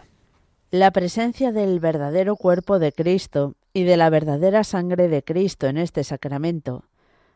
[0.70, 5.78] La presencia del verdadero cuerpo de Cristo y de la verdadera sangre de Cristo en
[5.78, 6.84] este sacramento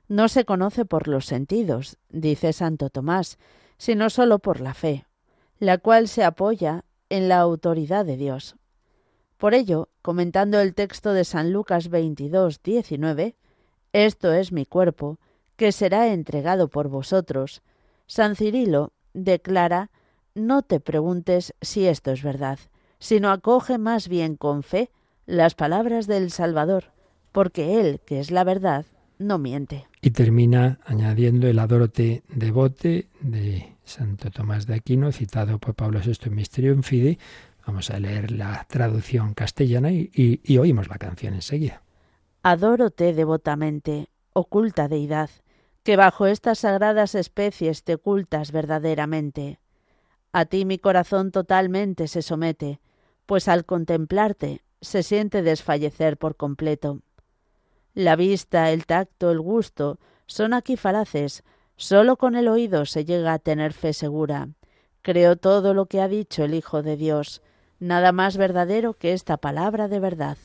[0.09, 3.39] no se conoce por los sentidos, dice Santo Tomás,
[3.79, 5.07] sino sólo por la fe,
[5.59, 8.57] la cual se apoya en la autoridad de Dios.
[9.41, 13.37] Por ello, comentando el texto de San Lucas 22, 19,
[13.95, 15.19] Esto es mi cuerpo,
[15.57, 17.63] que será entregado por vosotros,
[18.07, 19.91] San Cirilo declara,
[20.35, 22.59] no te preguntes si esto es verdad,
[22.99, 24.91] sino acoge más bien con fe
[25.25, 26.93] las palabras del Salvador,
[27.33, 28.85] porque Él, que es la verdad,
[29.19, 29.87] no miente.
[30.03, 36.13] Y termina añadiendo el adorote devote de Santo Tomás de Aquino, citado por Pablo VI
[36.27, 37.19] en Misterio en Fide.
[37.67, 41.83] Vamos a leer la traducción castellana y, oímos la canción enseguida.
[42.43, 45.31] Adórote devotamente, oculta deidad,
[45.83, 49.59] que bajo estas sagradas especies te ocultas verdaderamente.
[50.33, 52.81] A ti mi corazón totalmente se somete,
[53.27, 57.01] pues al contemplarte se siente desfallecer por completo.
[57.95, 61.43] La vista, el tacto, el gusto son aquí falaces,
[61.77, 64.49] sólo con el oído se llega a tener fe segura.
[65.03, 67.43] Creo todo lo que ha dicho el Hijo de Dios,
[67.81, 70.39] nada más verdadero que esta palabra de verdad.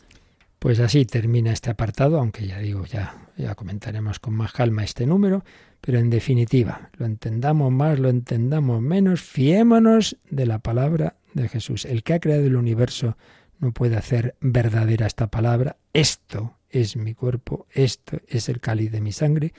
[0.60, 5.06] Pues así termina este apartado, aunque ya digo, ya, ya comentaremos con más calma este
[5.06, 5.44] número,
[5.80, 11.86] pero en definitiva, lo entendamos más, lo entendamos menos, fiémonos de la palabra de Jesús.
[11.86, 13.18] El que ha creado el universo
[13.60, 15.78] no puede hacer verdadera esta palabra.
[15.94, 19.54] Esto es mi cuerpo, esto es el cáliz de mi sangre,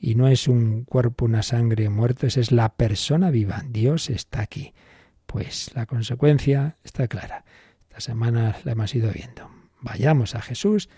[0.00, 3.62] y no es un cuerpo, una sangre muerto, es la persona viva.
[3.68, 4.72] Dios está aquí.
[5.28, 7.44] Pues la consecuencia está clara.
[7.82, 9.50] Esta semana la hemos ido viendo.
[9.82, 10.88] Vayamos a Jesús,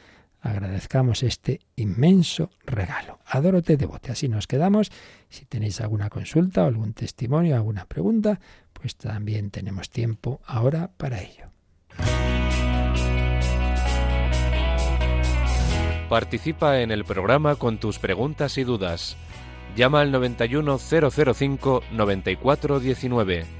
[0.40, 3.18] agradezcamos este inmenso regalo.
[3.26, 4.12] Adórote devote.
[4.12, 4.92] Así nos quedamos.
[5.28, 8.38] Si tenéis alguna consulta algún testimonio, alguna pregunta,
[8.72, 11.50] pues también tenemos tiempo ahora para ello.
[16.08, 19.16] Participa en el programa con tus preguntas y dudas.
[19.74, 23.59] Llama al 91005 9419.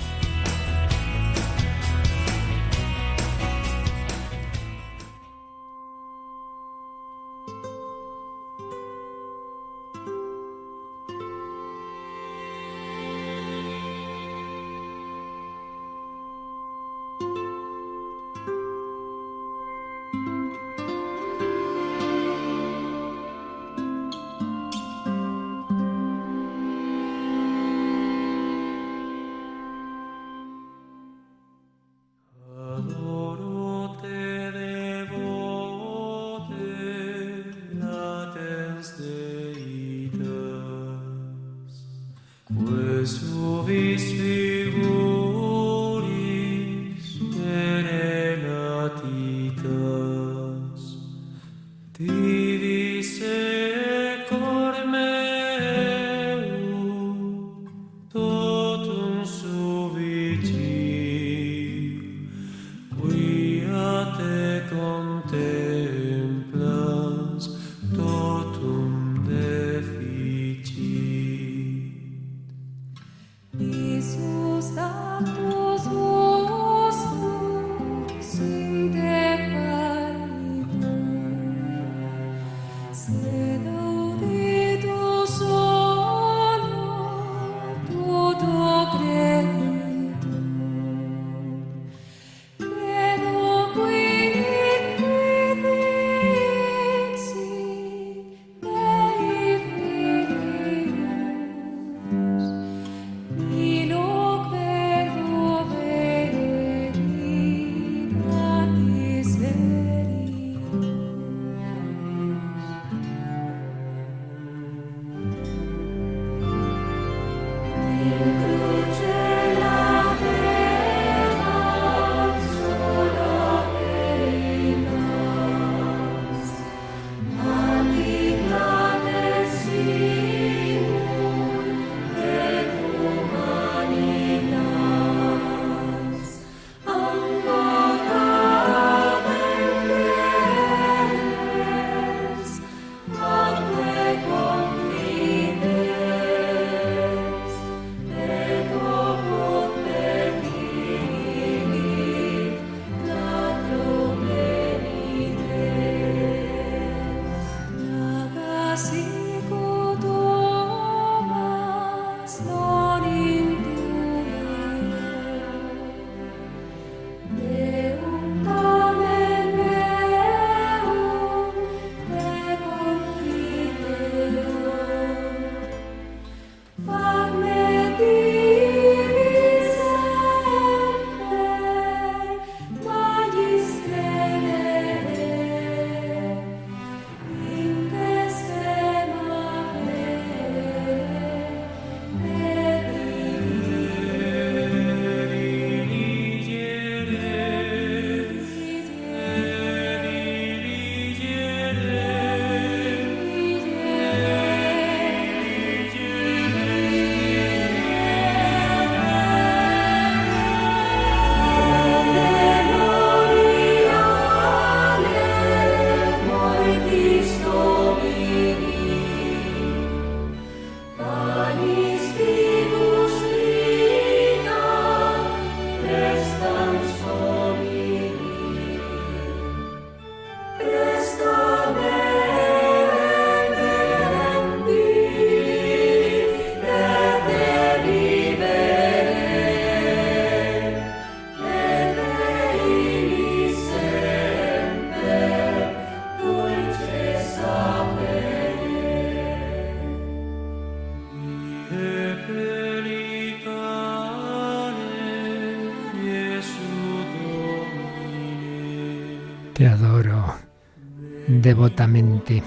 [261.51, 262.41] devotamente.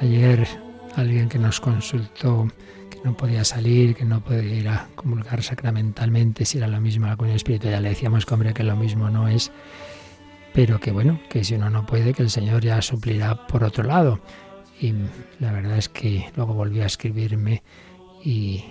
[0.00, 0.48] Ayer
[0.96, 2.48] alguien que nos consultó
[2.88, 7.06] que no podía salir, que no podía ir a comulgar sacramentalmente, si era lo mismo
[7.06, 9.52] la comunión espiritual, ya le decíamos que hombre que lo mismo no es,
[10.54, 13.84] pero que bueno, que si uno no puede, que el Señor ya suplirá por otro
[13.84, 14.18] lado.
[14.80, 14.94] Y
[15.40, 17.62] la verdad es que luego volvió a escribirme
[18.24, 18.64] y,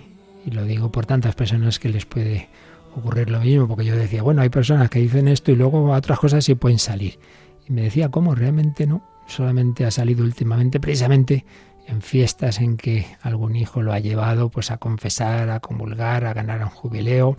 [0.45, 2.49] lo digo por tantas personas que les puede
[2.95, 6.17] ocurrir lo mismo, porque yo decía, bueno, hay personas que dicen esto y luego otras
[6.17, 7.19] cosas sí pueden salir.
[7.67, 8.33] Y me decía, ¿cómo?
[8.33, 9.16] Realmente no.
[9.27, 11.45] Solamente ha salido últimamente precisamente
[11.87, 16.33] en fiestas en que algún hijo lo ha llevado pues a confesar, a comulgar, a
[16.33, 17.37] ganar un jubileo.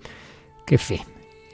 [0.66, 1.00] ¡Qué fe!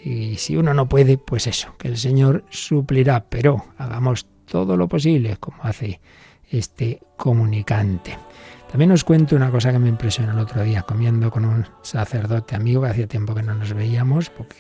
[0.05, 4.89] Y si uno no puede, pues eso, que el Señor suplirá, pero hagamos todo lo
[4.89, 6.01] posible como hace
[6.51, 8.19] este comunicante.
[8.71, 12.55] También os cuento una cosa que me impresionó el otro día, comiendo con un sacerdote
[12.55, 14.57] amigo que hacía tiempo que no nos veíamos, porque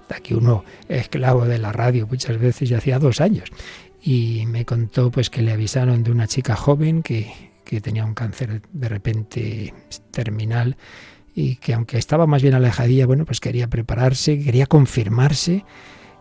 [0.00, 3.50] está aquí uno esclavo de la radio muchas veces y hacía dos años.
[4.02, 8.12] Y me contó pues que le avisaron de una chica joven que que tenía un
[8.12, 9.74] cáncer de repente
[10.10, 10.76] terminal
[11.34, 15.64] y que aunque estaba más bien alejadilla, bueno, pues quería prepararse, quería confirmarse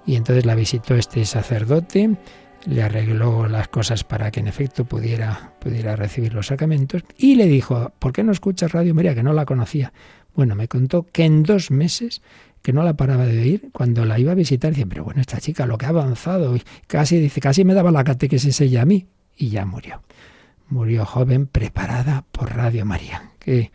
[0.06, 2.16] y entonces la visitó este sacerdote,
[2.66, 7.48] le arregló las cosas para que en efecto pudiera, pudiera recibir los sacramentos y le
[7.48, 9.14] dijo, ¿por qué no escuchas Radio María?
[9.14, 9.92] Que no la conocía.
[10.34, 12.22] Bueno, me contó que en dos meses
[12.62, 15.40] que no la paraba de oír, cuando la iba a visitar, decía, pero bueno, esta
[15.40, 18.86] chica lo que ha avanzado, y casi dice, casi me daba la catequesis ella a
[18.86, 20.02] mí, y ya murió
[20.72, 23.32] murió joven preparada por Radio María.
[23.40, 23.72] Qué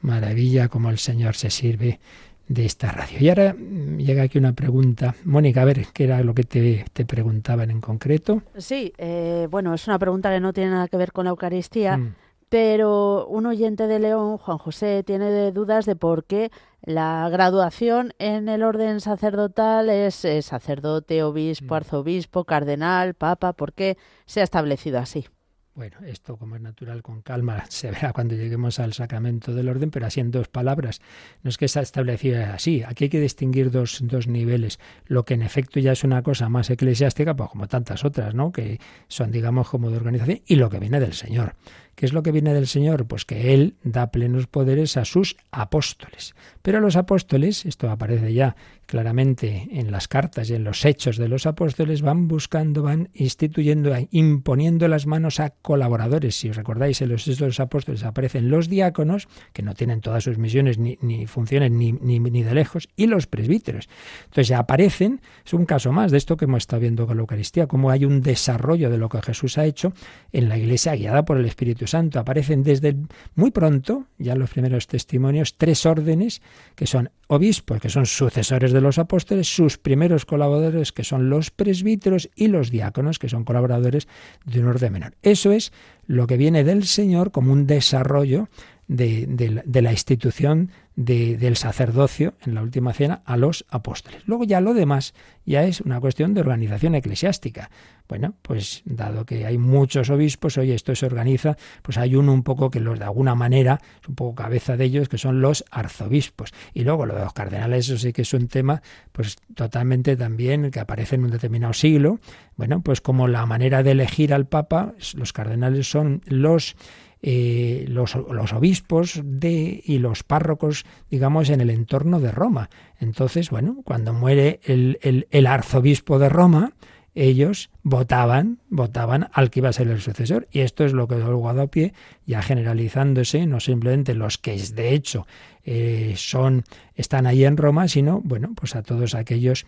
[0.00, 2.00] maravilla como el Señor se sirve
[2.48, 3.18] de esta radio.
[3.20, 5.14] Y ahora mm, llega aquí una pregunta.
[5.24, 8.42] Mónica, a ver, ¿qué era lo que te, preguntaban en concreto?
[8.56, 11.96] Sí, eh, bueno, es una pregunta que no tiene nada que ver con la Eucaristía,
[11.98, 12.14] mm.
[12.50, 16.50] Pero un oyente de León, Juan José, tiene dudas de por qué
[16.82, 21.76] la graduación en el orden sacerdotal es sacerdote, obispo, mm.
[21.76, 23.96] arzobispo, cardenal, papa, ¿por qué
[24.26, 25.26] se ha establecido así?
[25.72, 29.90] Bueno, esto como es natural, con calma, se verá cuando lleguemos al sacramento del orden,
[29.90, 31.00] pero así en dos palabras.
[31.42, 32.82] No es que se establecido así.
[32.82, 34.78] Aquí hay que distinguir dos, dos niveles.
[35.06, 38.52] Lo que en efecto ya es una cosa más eclesiástica, pues como tantas otras, ¿no?
[38.52, 38.78] Que
[39.08, 41.54] son, digamos, como de organización, y lo que viene del Señor.
[42.00, 43.06] ¿Qué es lo que viene del Señor?
[43.06, 46.34] Pues que Él da plenos poderes a sus apóstoles.
[46.62, 51.28] Pero los apóstoles, esto aparece ya claramente en las cartas y en los hechos de
[51.28, 56.36] los apóstoles, van buscando, van instituyendo, imponiendo las manos a colaboradores.
[56.36, 60.00] Si os recordáis, en los hechos de los apóstoles aparecen los diáconos, que no tienen
[60.00, 63.88] todas sus misiones ni, funciones ni, ni, ni, de lejos, y los presbíteros.
[64.24, 67.20] Entonces ya aparecen, es un caso más de esto que hemos estado viendo con la
[67.20, 69.92] Eucaristía, cómo hay un desarrollo de lo que Jesús ha hecho
[70.32, 72.18] en la Iglesia guiada por el Espíritu Santo.
[72.18, 72.96] Aparecen desde
[73.34, 76.40] muy pronto, ya los primeros testimonios, tres órdenes
[76.74, 81.50] que son obispos, que son sucesores de los apóstoles, sus primeros colaboradores, que son los
[81.50, 84.08] presbíteros, y los diáconos, que son colaboradores
[84.44, 85.14] de un orden menor.
[85.22, 85.72] Eso es
[86.06, 88.48] lo que viene del Señor como un desarrollo
[88.88, 94.22] de, la institución del sacerdocio en la última cena a los apóstoles.
[94.26, 95.14] Luego ya lo demás
[95.46, 97.70] ya es una cuestión de organización eclesiástica.
[98.08, 102.42] Bueno, pues dado que hay muchos obispos, hoy esto se organiza, pues hay uno un
[102.42, 105.64] poco que los de alguna manera, es un poco cabeza de ellos, que son los
[105.70, 106.52] arzobispos.
[106.74, 108.82] Y luego lo de los cardenales, eso sí que es un tema,
[109.12, 112.18] pues totalmente también que aparece en un determinado siglo.
[112.56, 116.74] Bueno, pues como la manera de elegir al Papa, los cardenales son los
[117.22, 122.70] eh, los, obispos de, y los párrocos, digamos, en el entorno de Roma.
[122.98, 124.98] Entonces, bueno, cuando muere el,
[125.30, 126.72] el, arzobispo de Roma,
[127.14, 130.48] ellos votaban, votaban al que iba a ser el sucesor.
[130.50, 131.92] Y esto es lo que luego ha pie,
[132.24, 135.26] ya generalizándose, no simplemente los que de hecho
[135.64, 136.64] eh, son,
[136.94, 139.66] están ahí en Roma, sino, bueno, pues a todos aquellos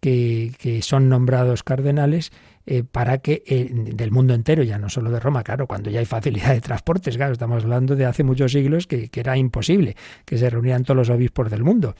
[0.00, 2.32] que, que son nombrados cardenales
[2.66, 6.00] eh, para que eh, del mundo entero, ya no solo de Roma, claro, cuando ya
[6.00, 10.38] hay facilidad de transportes, claro, estamos hablando de hace muchos siglos que, era imposible que
[10.38, 11.94] se reunieran todos los obispos del mundo.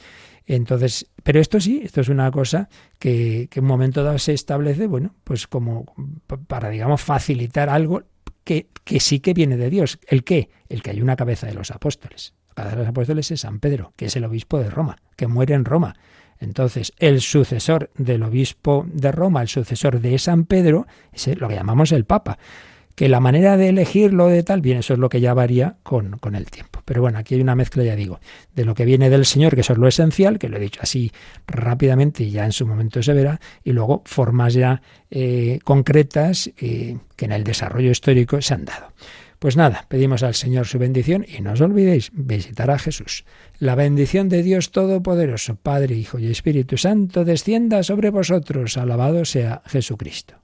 [0.47, 4.87] Entonces, pero esto sí, esto es una cosa que, en un momento dado se establece,
[4.87, 5.85] bueno, pues como
[6.47, 8.03] para, digamos, facilitar algo
[8.43, 9.99] que, que sí que viene de Dios.
[10.07, 10.49] ¿El qué?
[10.71, 12.33] El que hay una cabeza de los apóstoles.
[12.57, 15.27] La cabeza de los apóstoles es San Pedro, que es el obispo de Roma, que
[15.27, 15.95] muere en Roma.
[16.41, 21.55] Entonces, el sucesor del obispo de Roma, el sucesor de San Pedro, es lo que
[21.55, 22.39] llamamos el Papa.
[22.95, 26.19] Que la manera de elegirlo de tal, bien, eso es lo que ya varía con,
[26.19, 26.81] con, el tiempo.
[26.85, 28.21] Pero bueno, aquí hay una mezcla, ya digo,
[28.55, 30.79] de lo que viene del Señor, que eso es lo esencial, que lo he dicho
[30.81, 31.11] así
[31.49, 34.81] rápidamente y ya en su momento se verá, y luego formas ya
[35.11, 38.93] eh, concretas eh, que en el desarrollo histórico se han dado.
[39.45, 43.27] Pues nada, pedimos al Señor su bendición y no os olvidéis visitar a Jesús.
[43.59, 48.79] La bendición de Dios Todopoderoso, Padre, Hijo y Espíritu Santo, descienda sobre vosotros.
[48.79, 50.44] Alabado sea Jesucristo.